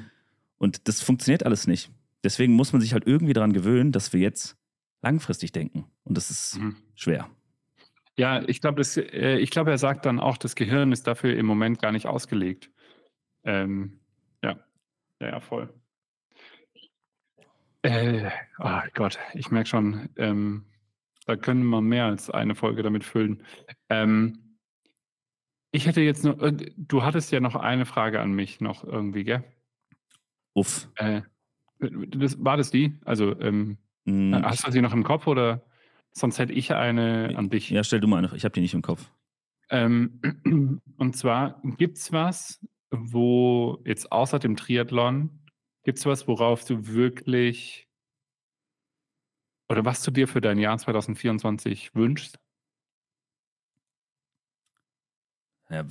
[0.57, 1.91] Und das funktioniert alles nicht.
[2.23, 4.57] Deswegen muss man sich halt irgendwie daran gewöhnen, dass wir jetzt
[5.04, 5.86] langfristig denken.
[6.04, 6.78] Und das ist mhm.
[6.95, 7.30] schwer.
[8.18, 11.45] Ja, ich glaube, äh, ich glaube, er sagt dann auch, das Gehirn ist dafür im
[11.45, 12.72] Moment gar nicht ausgelegt.
[13.43, 13.99] Ähm,
[14.43, 14.60] ja,
[15.20, 15.74] ja, ja, voll.
[17.82, 18.30] Äh,
[18.60, 20.66] oh Gott, ich merke schon, ähm,
[21.26, 23.43] da können wir mehr als eine Folge damit füllen.
[23.89, 24.58] Ähm,
[25.72, 29.24] ich hätte jetzt nur, äh, du hattest ja noch eine Frage an mich noch irgendwie,
[29.24, 29.43] gell?
[30.54, 30.88] Uff.
[30.95, 31.24] Äh,
[31.80, 32.99] das, war das die?
[33.04, 35.64] Also, ähm, hm, hast du sie noch im Kopf oder
[36.12, 37.70] sonst hätte ich eine an dich?
[37.70, 38.36] Ja, stell du mal eine.
[38.36, 39.10] Ich habe die nicht im Kopf.
[39.70, 42.60] Ähm, und zwar, gibt es was,
[42.91, 45.30] wo jetzt außer dem Triathlon,
[45.84, 47.88] gibt es was, worauf du wirklich
[49.70, 52.39] oder was du dir für dein Jahr 2024 wünschst?
[55.70, 55.86] Ja,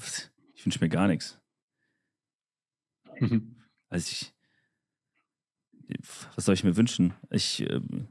[0.55, 1.39] ich wünsche mir gar nichts.
[3.21, 3.57] Mhm.
[3.89, 4.33] Also ich,
[6.35, 7.15] was soll ich mir wünschen?
[7.31, 8.09] Ich, ähm,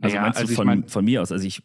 [0.00, 1.32] also ja, meinst also du von, mein, von mir aus?
[1.32, 1.62] Also ich,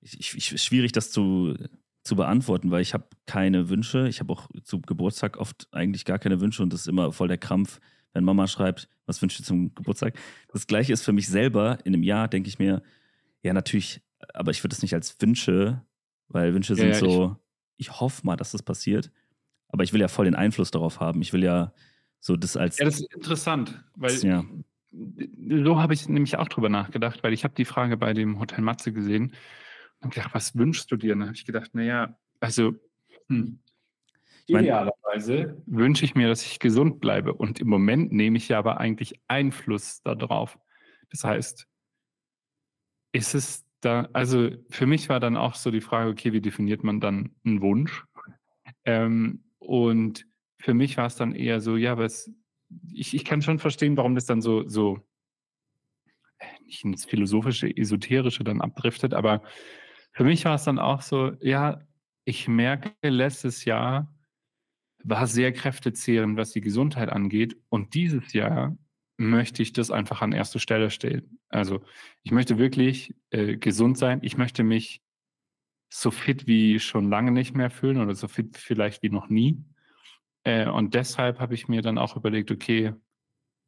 [0.00, 1.54] ich, ich, schwierig das zu,
[2.02, 4.08] zu beantworten, weil ich habe keine Wünsche.
[4.08, 7.28] Ich habe auch zu Geburtstag oft eigentlich gar keine Wünsche und das ist immer voll
[7.28, 7.80] der Krampf,
[8.12, 10.14] wenn Mama schreibt, was wünschst du zum Geburtstag?
[10.52, 11.78] Das gleiche ist für mich selber.
[11.84, 12.82] In einem Jahr denke ich mir,
[13.42, 14.00] ja, natürlich,
[14.34, 15.82] aber ich würde es nicht als Wünsche,
[16.28, 17.36] weil Wünsche ja, sind ja, so,
[17.76, 19.10] ich, ich hoffe mal, dass das passiert.
[19.68, 21.22] Aber ich will ja voll den Einfluss darauf haben.
[21.22, 21.72] Ich will ja
[22.20, 22.78] so das als.
[22.78, 24.44] Ja, das ist interessant, weil ja.
[25.64, 28.62] so habe ich nämlich auch drüber nachgedacht, weil ich habe die Frage bei dem Hotel
[28.62, 29.34] Matze gesehen
[30.00, 31.14] und gedacht, was wünschst du dir?
[31.14, 32.74] Und dann habe ich gedacht, naja, also
[33.28, 33.58] hm,
[34.46, 37.34] idealerweise wünsche ich mir, dass ich gesund bleibe.
[37.34, 40.58] Und im Moment nehme ich ja aber eigentlich Einfluss darauf.
[41.10, 41.66] Das heißt,
[43.12, 46.84] ist es da, also für mich war dann auch so die Frage, okay, wie definiert
[46.84, 48.04] man dann einen Wunsch?
[48.84, 50.26] Ähm, und
[50.60, 52.30] für mich war es dann eher so, ja, was,
[52.92, 55.00] ich, ich kann schon verstehen, warum das dann so, so
[56.64, 59.42] nicht ins philosophische, esoterische dann abdriftet, aber
[60.12, 61.80] für mich war es dann auch so, ja,
[62.24, 64.14] ich merke, letztes Jahr
[65.02, 68.76] war sehr kräftezehrend, was die Gesundheit angeht und dieses Jahr
[69.16, 71.38] möchte ich das einfach an erste Stelle stellen.
[71.48, 71.82] Also
[72.22, 74.20] ich möchte wirklich äh, gesund sein.
[74.22, 75.02] Ich möchte mich
[75.92, 79.62] so fit wie schon lange nicht mehr fühlen oder so fit vielleicht wie noch nie.
[80.44, 82.94] Äh, und deshalb habe ich mir dann auch überlegt, okay,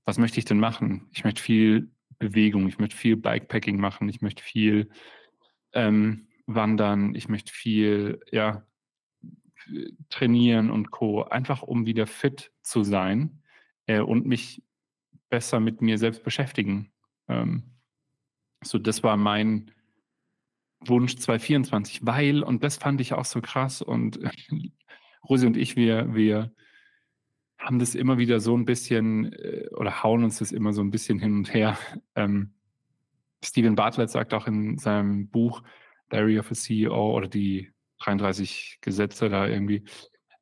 [0.04, 1.08] was möchte ich denn machen?
[1.12, 4.90] Ich möchte viel Bewegung, ich möchte viel Bikepacking machen, ich möchte viel
[5.72, 8.66] ähm, wandern, ich möchte viel, ja,
[10.10, 11.22] trainieren und Co.
[11.22, 13.42] Einfach um wieder fit zu sein
[13.86, 14.62] äh, und mich
[15.28, 16.92] besser mit mir selbst beschäftigen.
[17.28, 17.64] Ähm,
[18.62, 19.70] so, das war mein
[20.80, 24.18] Wunsch 2024, weil, und das fand ich auch so krass, und
[25.28, 26.52] Rosi und ich, wir, wir
[27.62, 30.90] haben das immer wieder so ein bisschen äh, oder hauen uns das immer so ein
[30.90, 31.78] bisschen hin und her.
[32.14, 32.54] Ähm,
[33.44, 35.62] Steven Bartlett sagt auch in seinem Buch
[36.10, 39.84] Diary of a CEO oder die 33 Gesetze da irgendwie.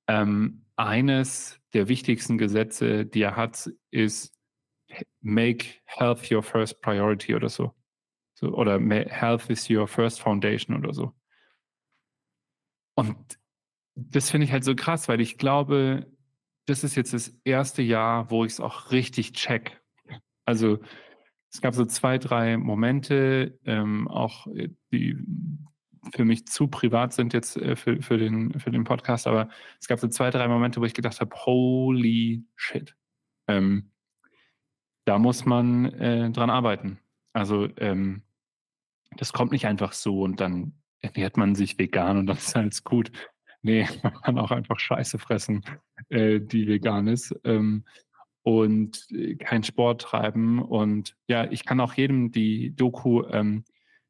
[0.06, 4.34] Ähm, eines der wichtigsten Gesetze, die er hat, ist
[5.20, 7.74] Make Health your first priority oder so.
[8.34, 11.12] so oder Health is your first foundation oder so.
[12.94, 13.16] Und
[13.94, 16.06] das finde ich halt so krass, weil ich glaube,
[16.66, 19.80] das ist jetzt das erste Jahr, wo ich es auch richtig check.
[20.44, 20.78] Also
[21.52, 25.16] es gab so zwei, drei Momente, ähm, auch äh, die
[26.14, 29.48] für mich zu privat sind jetzt äh, für, für, den, für den Podcast, aber
[29.80, 32.96] es gab so zwei, drei Momente, wo ich gedacht habe, holy shit.
[33.48, 33.90] Ähm,
[35.04, 37.00] da muss man äh, dran arbeiten.
[37.32, 38.22] Also ähm,
[39.16, 42.84] das kommt nicht einfach so und dann ernährt man sich vegan und dann ist alles
[42.84, 43.10] gut.
[43.62, 45.64] Nee, man kann auch einfach Scheiße fressen,
[46.08, 47.34] äh, die vegan ist.
[47.44, 47.84] Ähm,
[48.42, 50.60] und äh, keinen Sport treiben.
[50.60, 53.64] Und ja, ich kann auch jedem die Doku ähm,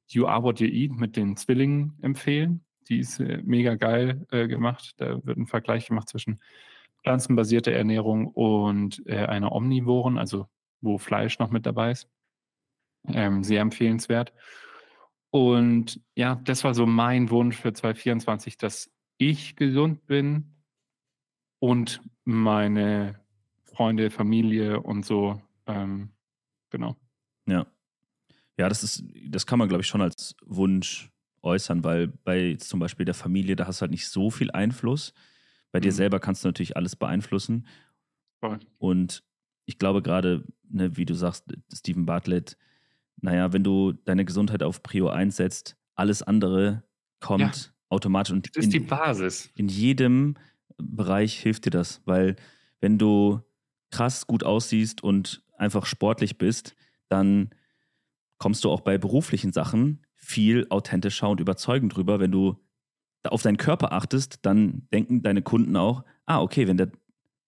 [0.09, 2.65] You Are What You Eat mit den Zwillingen empfehlen.
[2.89, 4.95] Die ist äh, mega geil äh, gemacht.
[4.99, 6.41] Da wird ein Vergleich gemacht zwischen
[7.03, 10.47] pflanzenbasierter Ernährung und äh, einer omnivoren, also
[10.81, 12.09] wo Fleisch noch mit dabei ist.
[13.09, 14.33] Ähm, sehr empfehlenswert.
[15.31, 18.91] Und ja, das war so mein Wunsch für 2024, dass
[19.21, 20.55] ich gesund bin
[21.59, 23.21] und meine
[23.65, 25.41] Freunde, Familie und so.
[25.67, 26.11] Ähm,
[26.71, 26.97] genau.
[27.47, 27.67] Ja.
[28.59, 31.11] Ja, das ist, das kann man, glaube ich, schon als Wunsch
[31.43, 35.13] äußern, weil bei zum Beispiel der Familie, da hast du halt nicht so viel Einfluss.
[35.71, 35.83] Bei mhm.
[35.83, 37.67] dir selber kannst du natürlich alles beeinflussen.
[38.41, 38.59] Voll.
[38.79, 39.23] Und
[39.67, 42.57] ich glaube gerade, ne, wie du sagst, Stephen Bartlett,
[43.21, 46.85] naja, wenn du deine Gesundheit auf Prio 1 setzt, alles andere
[47.21, 47.73] kommt ja.
[47.91, 48.33] Automatisch.
[48.33, 49.51] Und das ist in, die Basis.
[49.57, 50.37] In jedem
[50.79, 52.37] Bereich hilft dir das, weil
[52.81, 53.41] wenn du
[53.91, 56.75] krass gut aussiehst und einfach sportlich bist,
[57.09, 57.51] dann
[58.39, 62.21] kommst du auch bei beruflichen Sachen viel authentischer und überzeugend drüber.
[62.21, 62.57] Wenn du
[63.25, 66.91] auf deinen Körper achtest, dann denken deine Kunden auch, ah, okay, wenn der,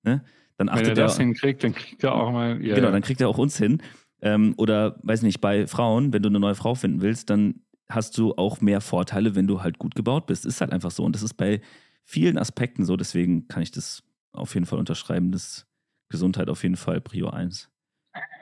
[0.03, 0.24] ne,
[0.59, 2.62] dann achtet wenn er das hinkriegt, dann kriegt er auch mal.
[2.62, 3.80] Ja, genau, dann kriegt er auch uns hin.
[4.20, 8.16] Ähm, oder, weiß nicht, bei Frauen, wenn du eine neue Frau finden willst, dann hast
[8.18, 10.46] du auch mehr Vorteile, wenn du halt gut gebaut bist.
[10.46, 11.04] Ist halt einfach so.
[11.04, 11.60] Und das ist bei
[12.04, 12.96] vielen Aspekten so.
[12.96, 14.02] Deswegen kann ich das
[14.32, 15.66] auf jeden Fall unterschreiben, dass
[16.08, 17.70] Gesundheit auf jeden Fall Prio 1.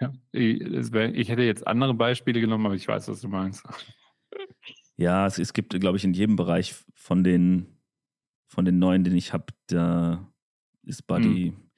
[0.01, 3.65] Ja, ich, hätte jetzt andere Beispiele genommen, aber ich weiß, was du meinst.
[4.97, 7.79] Ja, es, es gibt, glaube ich, in jedem Bereich von den,
[8.49, 10.31] von den neuen, den ich habe, da
[10.83, 11.53] ist Buddy.
[11.53, 11.71] Mhm.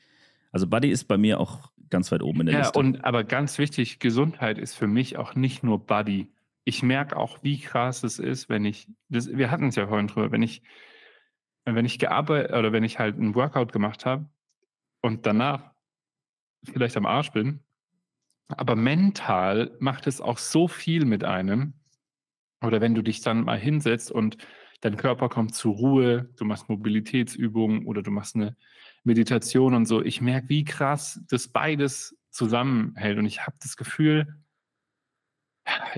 [0.50, 2.78] Also Buddy ist bei mir auch ganz weit oben in der ja, Liste.
[2.78, 6.32] Ja, und aber ganz wichtig, Gesundheit ist für mich auch nicht nur Buddy.
[6.64, 10.06] Ich merke auch, wie krass es ist, wenn ich, das, wir hatten es ja vorhin
[10.06, 10.62] drüber, wenn ich,
[11.64, 14.28] wenn ich gearbeitet oder wenn ich halt ein Workout gemacht habe
[15.00, 15.72] und danach
[16.64, 17.60] vielleicht am Arsch bin,
[18.48, 21.74] aber mental macht es auch so viel mit einem.
[22.62, 24.36] Oder wenn du dich dann mal hinsetzt und
[24.80, 28.56] dein Körper kommt zur Ruhe, du machst Mobilitätsübungen oder du machst eine
[29.04, 30.02] Meditation und so.
[30.02, 33.18] Ich merke, wie krass das beides zusammenhält.
[33.18, 34.41] Und ich habe das Gefühl,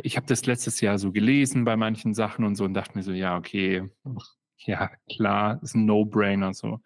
[0.03, 3.03] ich habe das letztes Jahr so gelesen bei manchen Sachen und so und dachte mir
[3.03, 3.91] so, ja, okay,
[4.59, 6.81] ja, klar, ist ein No-Brainer so.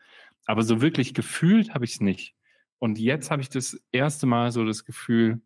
[0.46, 2.34] Aber so wirklich gefühlt habe ich es nicht.
[2.78, 5.40] Und jetzt habe ich das erste Mal so das Gefühl,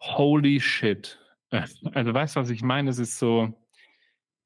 [0.00, 1.18] holy shit.
[1.92, 2.90] Also weißt du, was ich meine?
[2.90, 3.52] Es ist so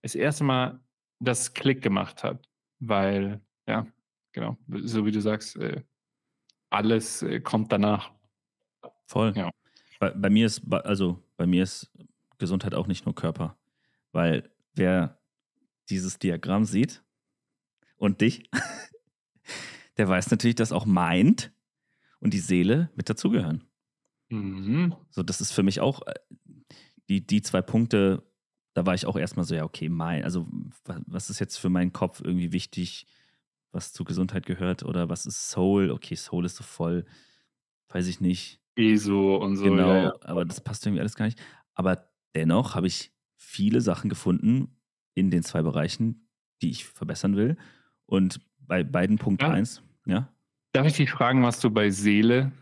[0.00, 0.80] das erste Mal,
[1.20, 3.86] dass es Klick gemacht hat, weil, ja,
[4.32, 5.82] genau, so wie du sagst, äh,
[6.70, 8.10] alles äh, kommt danach.
[9.06, 9.32] Voll.
[9.36, 9.50] Ja.
[9.98, 11.90] Bei, bei, mir ist, also bei mir ist
[12.38, 13.56] Gesundheit auch nicht nur Körper,
[14.12, 15.20] weil wer
[15.88, 17.02] dieses Diagramm sieht
[17.96, 18.50] und dich,
[19.96, 21.52] der weiß natürlich, dass auch Mind
[22.20, 23.64] und die Seele mit dazugehören.
[24.30, 24.94] Mhm.
[25.10, 26.14] So, das ist für mich auch äh,
[27.08, 28.22] die, die zwei Punkte,
[28.72, 30.48] da war ich auch erstmal so, ja, okay, mein, also
[30.84, 33.06] was ist jetzt für meinen Kopf irgendwie wichtig,
[33.70, 35.90] was zu Gesundheit gehört oder was ist Soul?
[35.90, 37.04] Okay, Soul ist so voll,
[37.88, 38.60] weiß ich nicht.
[38.76, 39.64] ESO und so.
[39.64, 40.14] Genau, ja, ja.
[40.22, 41.40] aber das passt irgendwie alles gar nicht.
[41.74, 44.76] Aber dennoch habe ich viele Sachen gefunden
[45.14, 46.28] in den zwei Bereichen,
[46.62, 47.56] die ich verbessern will.
[48.06, 49.50] Und bei beiden Punkt ja.
[49.50, 50.28] 1, ja.
[50.72, 52.52] Darf ich dich fragen, was du bei Seele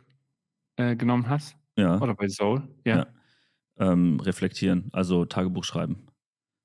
[0.77, 1.57] äh, genommen hast?
[1.77, 2.01] Ja.
[2.01, 2.69] Oder bei Soul?
[2.85, 2.97] Ja.
[2.97, 3.07] ja.
[3.79, 6.07] Ähm, reflektieren, also Tagebuch schreiben.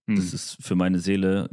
[0.07, 0.17] Hm.
[0.17, 1.49] Das ist für meine Seele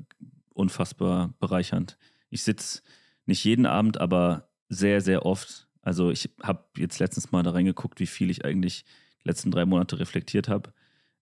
[0.52, 1.96] unfassbar bereichernd.
[2.28, 2.82] Ich sitze
[3.26, 5.63] nicht jeden Abend, aber sehr, sehr oft.
[5.84, 8.84] Also ich habe jetzt letztens mal da reingeguckt, wie viel ich eigentlich
[9.22, 10.72] die letzten drei Monate reflektiert habe.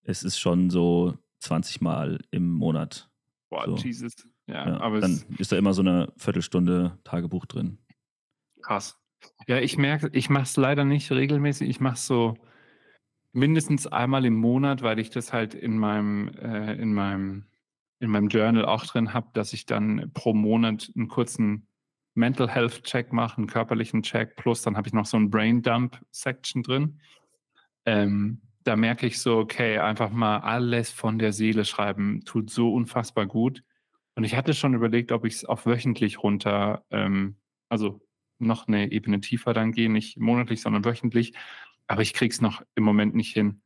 [0.02, 3.10] Es ist schon so 20 Mal im Monat.
[3.50, 3.76] Boah, so.
[3.76, 4.14] Jesus.
[4.46, 7.78] Ja, ja, aber dann ist da immer so eine Viertelstunde Tagebuch drin.
[8.60, 8.98] Krass.
[9.46, 11.68] Ja, ich merke, ich mache es leider nicht regelmäßig.
[11.68, 12.36] Ich mache es so
[13.32, 17.46] mindestens einmal im Monat, weil ich das halt in meinem, äh, in meinem,
[17.98, 21.66] in meinem Journal auch drin habe, dass ich dann pro Monat einen kurzen
[22.14, 25.62] Mental Health Check mache, einen körperlichen Check, plus dann habe ich noch so ein Brain
[25.62, 27.00] Dump Section drin.
[27.84, 32.72] Ähm, da merke ich so, okay, einfach mal alles von der Seele schreiben, tut so
[32.72, 33.62] unfassbar gut.
[34.14, 37.36] Und ich hatte schon überlegt, ob ich es auf wöchentlich runter, ähm,
[37.68, 38.00] also
[38.38, 41.32] noch eine Ebene tiefer dann gehen, nicht monatlich, sondern wöchentlich.
[41.86, 43.62] Aber ich kriege es noch im Moment nicht hin.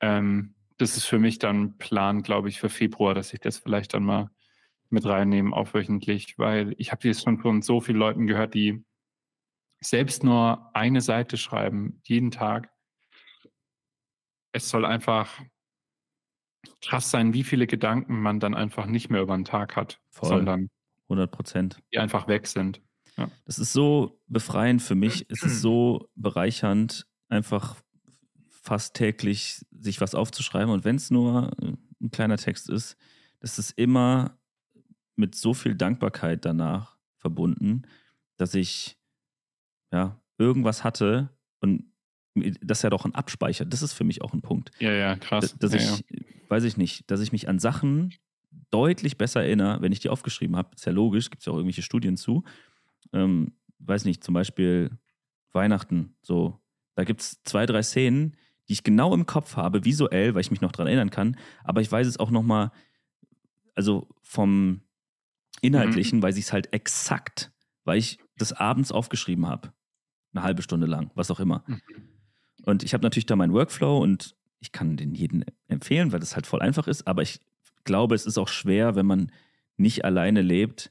[0.00, 3.94] Ähm, das ist für mich dann Plan, glaube ich, für Februar, dass ich das vielleicht
[3.94, 4.30] dann mal
[4.92, 8.84] mit reinnehmen, auch wöchentlich, weil ich habe jetzt schon von so vielen Leuten gehört, die
[9.80, 12.70] selbst nur eine Seite schreiben, jeden Tag.
[14.52, 15.40] Es soll einfach
[16.80, 20.28] krass sein, wie viele Gedanken man dann einfach nicht mehr über den Tag hat, Voll.
[20.28, 20.68] sondern
[21.08, 21.82] 100 Prozent.
[21.92, 22.80] Die einfach weg sind.
[23.16, 23.30] Ja.
[23.44, 25.26] Das ist so befreiend für mich.
[25.28, 27.76] Es ist so bereichernd, einfach
[28.48, 30.72] fast täglich sich was aufzuschreiben.
[30.72, 31.50] Und wenn es nur
[32.00, 32.96] ein kleiner Text ist,
[33.40, 34.38] das ist immer
[35.16, 37.82] mit so viel Dankbarkeit danach verbunden,
[38.36, 38.96] dass ich
[39.92, 41.84] ja irgendwas hatte und
[42.60, 43.64] das ja doch ein Abspeicher.
[43.64, 44.70] Das ist für mich auch ein Punkt.
[44.78, 45.54] Ja, ja, krass.
[45.58, 46.26] Dass ja, ich, ja.
[46.48, 48.14] weiß ich nicht, dass ich mich an Sachen
[48.70, 50.70] deutlich besser erinnere, wenn ich die aufgeschrieben habe.
[50.74, 52.42] Ist ja logisch, gibt es ja auch irgendwelche Studien zu.
[53.12, 54.90] Ähm, weiß nicht, zum Beispiel
[55.52, 56.58] Weihnachten, so.
[56.94, 58.36] Da gibt es zwei, drei Szenen,
[58.68, 61.36] die ich genau im Kopf habe, visuell, weil ich mich noch daran erinnern kann.
[61.64, 62.70] Aber ich weiß es auch nochmal,
[63.74, 64.82] also vom
[65.60, 66.22] Inhaltlichen Mhm.
[66.22, 67.52] weiß ich es halt exakt,
[67.84, 69.72] weil ich das abends aufgeschrieben habe.
[70.34, 71.64] Eine halbe Stunde lang, was auch immer.
[71.66, 71.80] Mhm.
[72.64, 76.34] Und ich habe natürlich da meinen Workflow und ich kann den jeden empfehlen, weil das
[76.34, 77.06] halt voll einfach ist.
[77.06, 77.40] Aber ich
[77.84, 79.32] glaube, es ist auch schwer, wenn man
[79.76, 80.90] nicht alleine lebt,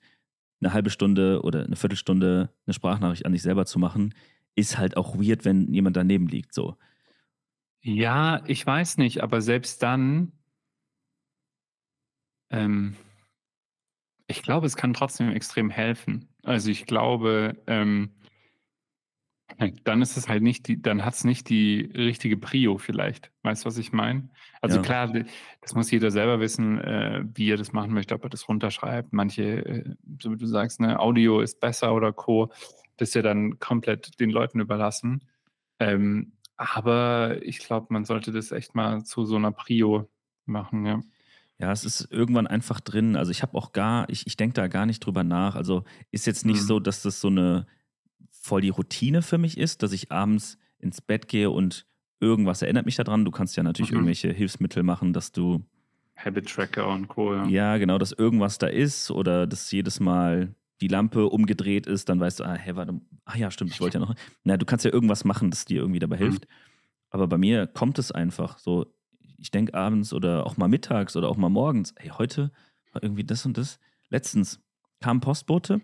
[0.60, 4.14] eine halbe Stunde oder eine Viertelstunde eine Sprachnachricht an sich selber zu machen,
[4.56, 6.54] ist halt auch weird, wenn jemand daneben liegt.
[6.54, 6.78] So.
[7.82, 10.34] Ja, ich weiß nicht, aber selbst dann,
[12.50, 12.96] ähm,
[14.32, 16.28] ich glaube, es kann trotzdem extrem helfen.
[16.44, 18.12] Also ich glaube, ähm,
[19.84, 23.32] dann ist es halt nicht die, dann hat es nicht die richtige Prio vielleicht.
[23.44, 24.30] Weißt du, was ich meine?
[24.62, 24.82] Also Ja.
[24.82, 25.14] klar,
[25.62, 29.14] das muss jeder selber wissen, äh, wie er das machen möchte, ob er das runterschreibt.
[29.14, 32.52] Manche, äh, so wie du sagst, ne, Audio ist besser oder Co.
[32.98, 35.26] Das ist ja dann komplett den Leuten überlassen.
[35.80, 40.10] Ähm, aber ich glaube, man sollte das echt mal zu so einer Prio
[40.46, 41.02] machen, ja.
[41.62, 43.16] Ja, es ist irgendwann einfach drin.
[43.16, 45.56] Also ich habe auch gar, ich, ich denke da gar nicht drüber nach.
[45.56, 46.66] Also ist jetzt nicht Mhm.
[46.66, 47.68] so, dass das so eine
[48.32, 51.86] voll die Routine für mich ist, dass ich abends ins Bett gehe und
[52.20, 53.26] irgendwas erinnert mich daran.
[53.26, 53.98] Du kannst ja natürlich Mhm.
[53.98, 55.64] irgendwelche Hilfsmittel machen, dass du,
[56.18, 57.34] Habit Tracker und Co.
[57.36, 57.46] Ja.
[57.48, 62.20] ja, genau, dass irgendwas da ist oder dass jedes Mal die Lampe umgedreht ist, dann
[62.20, 64.16] weißt du, ah, hä, warte, ah ja, stimmt, ich wollte ja noch.
[64.44, 66.20] Na, du kannst ja irgendwas machen, das dir irgendwie dabei Mhm.
[66.22, 66.48] hilft.
[67.12, 68.94] Aber bei mir kommt es einfach so,
[69.42, 72.52] ich denke abends oder auch mal mittags oder auch mal morgens, ey, heute
[72.94, 73.80] war irgendwie das und das.
[74.10, 74.62] Letztens
[75.00, 75.82] kam Postbote,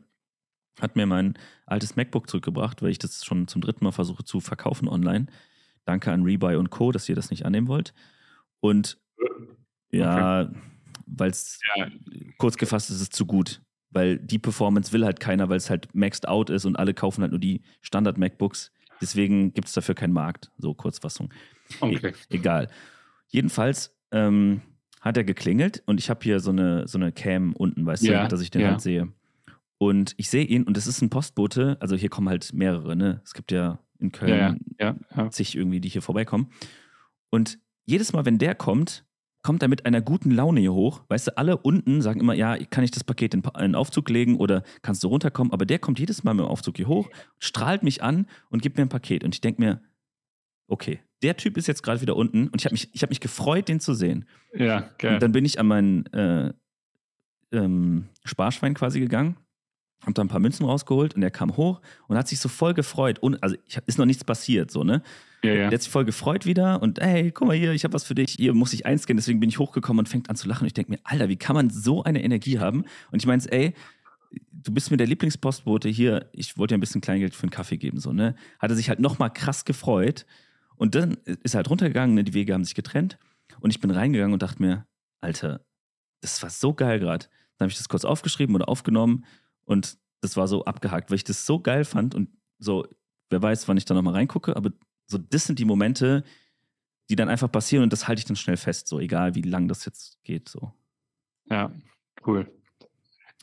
[0.80, 4.40] hat mir mein altes MacBook zurückgebracht, weil ich das schon zum dritten Mal versuche zu
[4.40, 5.26] verkaufen online.
[5.86, 7.94] Danke an Rebuy und Co., dass ihr das nicht annehmen wollt.
[8.60, 9.00] Und
[9.92, 10.52] ja,
[11.08, 11.88] weil es Ja,
[12.38, 13.62] kurz gefasst ist es zu gut.
[13.90, 17.22] Weil die Performance will halt keiner, weil es halt maxed out ist und alle kaufen
[17.22, 18.74] halt nur die Standard-MacBooks.
[19.02, 20.52] Deswegen gibt es dafür keinen Markt.
[20.58, 21.34] So Kurzfassung.
[21.80, 22.14] okay.
[22.30, 22.68] E egal.
[23.28, 24.62] Jedenfalls ähm,
[25.02, 28.24] hat er geklingelt und ich habe hier so eine, so eine Cam unten, weißt Ja,
[28.24, 28.70] du, dass ich den ja.
[28.72, 29.12] halt sehe.
[29.78, 31.78] Und ich sehe ihn und es ist ein Postbote.
[31.80, 33.22] Also hier kommen halt mehrere, ne?
[33.24, 34.96] Es gibt ja in Köln Ja,
[35.30, 36.50] zig irgendwie, die hier vorbeikommen.
[37.30, 39.06] Und jedes Mal, wenn der kommt,
[39.44, 41.04] kommt er mit einer guten Laune hier hoch.
[41.10, 44.10] Weißt du, alle unten sagen immer, ja, kann ich das Paket in in den Aufzug
[44.10, 45.54] legen oder kannst du runterkommen?
[45.54, 47.10] Aber der kommt jedes Mal mit dem Aufzug hier hoch,
[47.40, 49.24] strahlt mich an und gibt mir ein Paket.
[49.24, 49.82] Und ich denke mir,
[50.68, 53.20] okay, der Typ ist jetzt gerade wieder unten und ich habe mich, ich hab mich
[53.20, 54.26] gefreut, den zu sehen.
[54.54, 55.16] Ja, geil.
[55.16, 56.54] Und dann bin ich an meinen äh,
[57.52, 59.38] ähm, Sparschwein quasi gegangen,
[60.06, 62.74] hab da ein paar Münzen rausgeholt und er kam hoch und hat sich so voll
[62.74, 63.20] gefreut.
[63.20, 65.02] Und, also ich, ist noch nichts passiert, so, ne?
[65.44, 65.56] ja, ja.
[65.70, 68.16] Der hat sich voll gefreut wieder und hey, guck mal hier, ich habe was für
[68.16, 68.34] dich.
[68.38, 69.18] Hier muss ich einscannen.
[69.18, 70.64] Deswegen bin ich hochgekommen und fängt an zu lachen.
[70.64, 72.86] Und ich denke mir, Alter, wie kann man so eine Energie haben?
[73.12, 73.74] Und ich meine, ey,
[74.52, 76.30] du bist mir der Lieblingspostbote hier.
[76.34, 78.36] Ich wollte dir ein bisschen Kleingeld für einen Kaffee geben, so, ne?
[78.60, 80.26] Hat er sich halt nochmal krass gefreut.
[80.78, 81.14] Und dann
[81.44, 82.24] ist er halt runtergegangen, ne?
[82.24, 83.18] die Wege haben sich getrennt.
[83.60, 84.88] Und ich bin reingegangen und dachte mir,
[85.22, 85.66] Alter,
[86.22, 87.26] das war so geil gerade.
[87.58, 89.26] Dann habe ich das kurz aufgeschrieben oder aufgenommen
[89.66, 92.88] und das war so abgehakt, weil ich das so geil fand und so,
[93.30, 94.72] wer weiß, wann ich da nochmal reingucke, aber
[95.08, 96.24] so, das sind die Momente,
[97.10, 99.68] die dann einfach passieren und das halte ich dann schnell fest, so egal wie lang
[99.68, 100.50] das jetzt geht.
[100.50, 100.74] So.
[101.50, 101.72] Ja,
[102.26, 102.52] cool.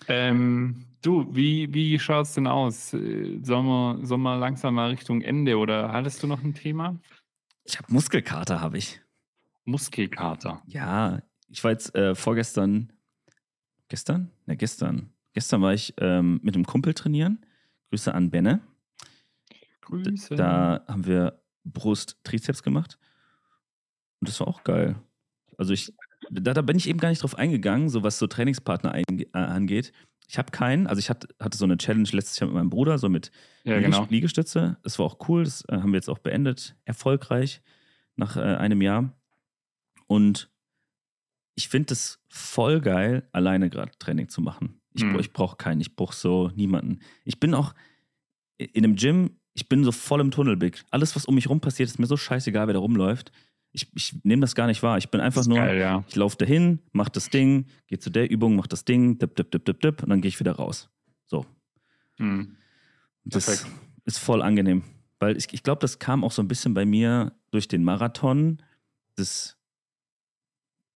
[0.08, 2.92] Ähm, du, wie, wie schaut es denn aus?
[2.92, 6.98] Äh, Sollen wir, sollen wir langsam mal Richtung Ende oder hattest du noch ein Thema?
[7.64, 9.00] Ich habe Muskelkater, habe ich.
[9.64, 10.62] Muskelkater.
[10.66, 12.92] Ja, ich war jetzt äh, vorgestern,
[13.88, 14.30] gestern?
[14.46, 15.10] Ne, gestern.
[15.32, 17.44] Gestern war ich ähm, mit einem Kumpel trainieren.
[17.90, 18.60] Grüße an Benne.
[19.80, 20.36] Grüße.
[20.36, 22.98] Da haben wir Brust-Trizeps gemacht.
[24.20, 24.96] Und das war auch geil.
[25.58, 25.92] Also ich,
[26.30, 29.92] da, da bin ich eben gar nicht drauf eingegangen, so was so Trainingspartner äh, angeht.
[30.28, 32.98] Ich habe keinen, also ich hatte, hatte so eine Challenge letztes Jahr mit meinem Bruder,
[32.98, 33.30] so mit
[33.64, 34.06] ja, genau.
[34.08, 34.78] Liegestütze.
[34.82, 37.60] Das war auch cool, das äh, haben wir jetzt auch beendet, erfolgreich
[38.16, 39.12] nach äh, einem Jahr.
[40.06, 40.50] Und
[41.54, 44.80] ich finde es voll geil, alleine gerade Training zu machen.
[44.94, 47.00] Ich, bra- ich brauche keinen, ich brauche so niemanden.
[47.24, 47.74] Ich bin auch
[48.56, 50.84] in einem Gym, ich bin so voll im Tunnelblick.
[50.90, 53.30] Alles, was um mich rum passiert, ist mir so scheißegal, wer da rumläuft.
[53.76, 54.98] Ich, ich nehme das gar nicht wahr.
[54.98, 56.04] Ich bin einfach nur, Geil, ja.
[56.08, 59.50] ich laufe dahin, mach das Ding, gehe zu der Übung, mach das Ding, dip, dip,
[59.50, 60.88] dip, dip, dip, und dann gehe ich wieder raus.
[61.26, 61.44] So.
[62.18, 62.56] Hm.
[63.24, 63.70] Das Perfekt.
[64.04, 64.84] ist voll angenehm.
[65.18, 68.62] Weil ich, ich glaube, das kam auch so ein bisschen bei mir durch den Marathon.
[69.16, 69.56] Das,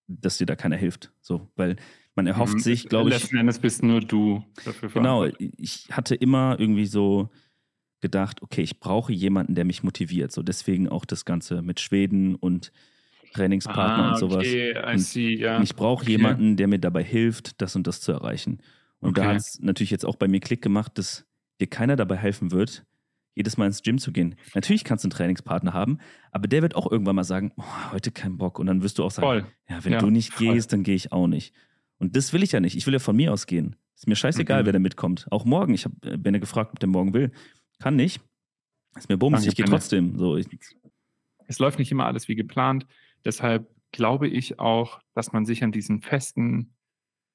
[0.07, 1.11] dass dir da keiner hilft.
[1.21, 1.75] So, weil
[2.15, 2.59] man erhofft mhm.
[2.59, 3.19] sich, glaube ich.
[3.19, 7.29] Letzten Endes bist nur du dafür Genau, ich hatte immer irgendwie so
[8.01, 10.31] gedacht, okay, ich brauche jemanden, der mich motiviert.
[10.31, 12.71] So deswegen auch das Ganze mit Schweden und
[13.33, 14.37] Trainingspartner ah, und sowas.
[14.37, 15.57] Okay, I see, ja.
[15.57, 16.11] Und ich brauche okay.
[16.11, 18.59] jemanden, der mir dabei hilft, das und das zu erreichen.
[18.99, 19.21] Und okay.
[19.21, 21.25] da hat es natürlich jetzt auch bei mir Klick gemacht, dass
[21.59, 22.85] dir keiner dabei helfen wird,
[23.35, 24.35] jedes Mal ins Gym zu gehen.
[24.55, 25.99] Natürlich kannst du einen Trainingspartner haben,
[26.31, 28.59] aber der wird auch irgendwann mal sagen, oh, heute kein Bock.
[28.59, 29.45] Und dann wirst du auch sagen, voll.
[29.69, 30.53] ja, wenn ja, du nicht voll.
[30.53, 31.53] gehst, dann gehe ich auch nicht.
[31.99, 32.75] Und das will ich ja nicht.
[32.75, 33.75] Ich will ja von mir aus gehen.
[33.95, 34.65] Ist mir scheißegal, mhm.
[34.65, 35.27] wer da mitkommt.
[35.29, 35.73] Auch morgen.
[35.73, 37.31] Ich habe äh, wenn er gefragt, ob der morgen will.
[37.79, 38.21] Kann nicht.
[38.95, 40.17] Ist mir bums, ich gehe trotzdem.
[40.17, 40.47] So, ich,
[41.47, 42.85] es läuft nicht immer alles wie geplant.
[43.25, 46.73] Deshalb glaube ich auch, dass man sich an diesen festen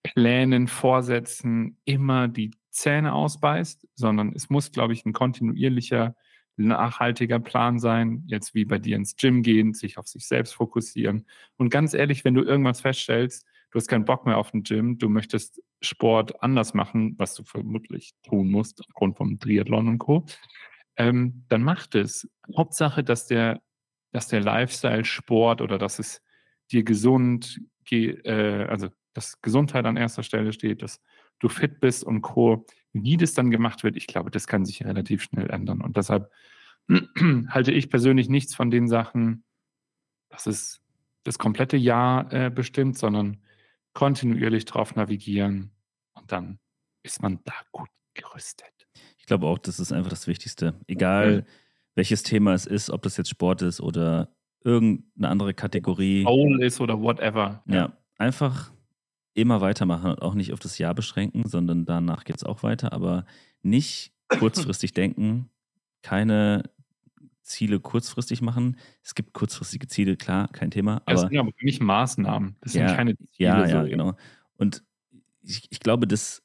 [0.02, 6.14] Plänen, Vorsätzen immer die Zähne ausbeißt, sondern es muss, glaube ich, ein kontinuierlicher,
[6.56, 8.24] nachhaltiger Plan sein.
[8.26, 11.26] Jetzt wie bei dir ins Gym gehen, sich auf sich selbst fokussieren.
[11.56, 14.98] Und ganz ehrlich, wenn du irgendwas feststellst, du hast keinen Bock mehr auf den Gym,
[14.98, 20.24] du möchtest Sport anders machen, was du vermutlich tun musst, aufgrund vom Triathlon und Co.,
[20.96, 22.28] ähm, dann mach es.
[22.56, 23.60] Hauptsache, dass der,
[24.12, 26.22] dass der Lifestyle Sport oder dass es
[26.70, 27.60] dir gesund
[27.90, 31.00] äh, also dass Gesundheit an erster Stelle steht, dass
[31.40, 32.64] du fit bist und Co.
[32.92, 35.80] Wie das dann gemacht wird, ich glaube, das kann sich relativ schnell ändern.
[35.80, 36.30] Und deshalb
[37.48, 39.42] halte ich persönlich nichts von den Sachen,
[40.28, 40.80] dass es
[41.24, 43.40] das komplette Jahr äh, bestimmt, sondern
[43.94, 45.70] kontinuierlich drauf navigieren
[46.14, 46.58] und dann
[47.02, 48.72] ist man da gut gerüstet.
[49.18, 50.74] Ich glaube auch, das ist einfach das Wichtigste.
[50.86, 51.54] Egal, ja.
[51.94, 56.24] welches Thema es ist, ob das jetzt Sport ist oder irgendeine andere Kategorie.
[56.24, 57.62] Soul ist oder whatever.
[57.66, 58.72] Ja, ja einfach
[59.34, 62.92] immer weitermachen und auch nicht auf das Jahr beschränken, sondern danach geht es auch weiter,
[62.92, 63.24] aber
[63.62, 65.50] nicht kurzfristig denken,
[66.02, 66.62] keine
[67.44, 68.76] Ziele kurzfristig machen.
[69.02, 71.02] Es gibt kurzfristige Ziele, klar, kein Thema.
[71.06, 73.28] Aber, das sind aber nicht Maßnahmen, das sind keine Ziele.
[73.36, 73.88] Ja, ja, so.
[73.88, 74.16] genau.
[74.56, 74.82] Und
[75.42, 76.42] ich, ich glaube, das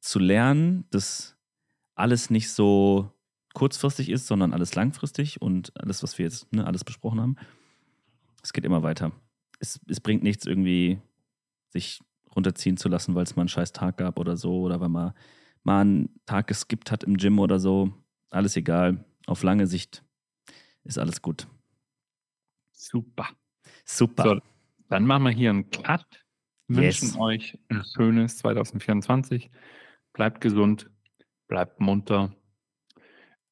[0.00, 1.36] zu lernen, dass
[1.94, 3.12] alles nicht so
[3.54, 7.36] kurzfristig ist, sondern alles langfristig und alles, was wir jetzt ne, alles besprochen haben,
[8.42, 9.12] es geht immer weiter.
[9.58, 11.00] Es, es bringt nichts, irgendwie
[11.68, 12.00] sich
[12.34, 15.12] runterziehen zu lassen, weil es mal einen scheiß Tag gab oder so oder weil man
[15.62, 17.92] mal einen Tag geskippt hat im Gym oder so.
[18.30, 19.04] Alles egal.
[19.26, 20.04] Auf lange Sicht
[20.84, 21.46] ist alles gut.
[22.72, 23.28] Super.
[23.84, 24.22] Super.
[24.22, 24.40] So,
[24.88, 26.06] dann machen wir hier einen Cut.
[26.68, 27.18] Wünschen yes.
[27.18, 29.50] euch ein schönes 2024.
[30.12, 30.88] Bleibt gesund,
[31.48, 32.34] bleibt munter.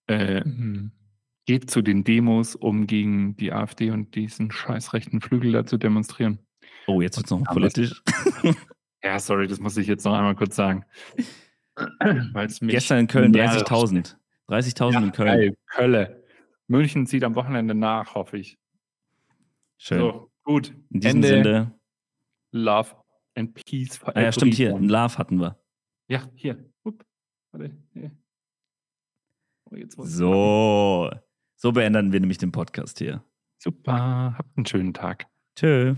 [0.06, 0.42] Äh,
[1.46, 5.78] geht zu den Demos, um gegen die AfD und diesen scheiß rechten Flügel da zu
[5.78, 6.38] demonstrieren.
[6.86, 8.02] Oh, jetzt wird es noch politisch.
[9.02, 10.84] ja, sorry, das muss ich jetzt noch einmal kurz sagen.
[12.60, 14.16] Gestern in Köln 30.000.
[14.48, 15.28] 30.000 ja, in Köln.
[15.28, 16.17] Geil, Kölle.
[16.68, 18.58] München zieht am Wochenende nach, hoffe ich.
[19.78, 19.98] Schön.
[19.98, 20.74] So, gut.
[20.90, 21.28] In diesem Ende.
[21.32, 21.80] Sinne.
[22.52, 22.94] Love
[23.34, 24.00] and Peace.
[24.04, 24.78] Ah, ja, stimmt, hier.
[24.78, 25.58] Love hatten wir.
[26.08, 26.70] Ja, hier.
[26.82, 27.04] Upp.
[27.52, 27.76] Warte.
[29.70, 31.10] Oh, so.
[31.56, 33.24] So beenden wir nämlich den Podcast hier.
[33.58, 34.34] Super.
[34.38, 35.26] Habt einen schönen Tag.
[35.56, 35.96] Tschö.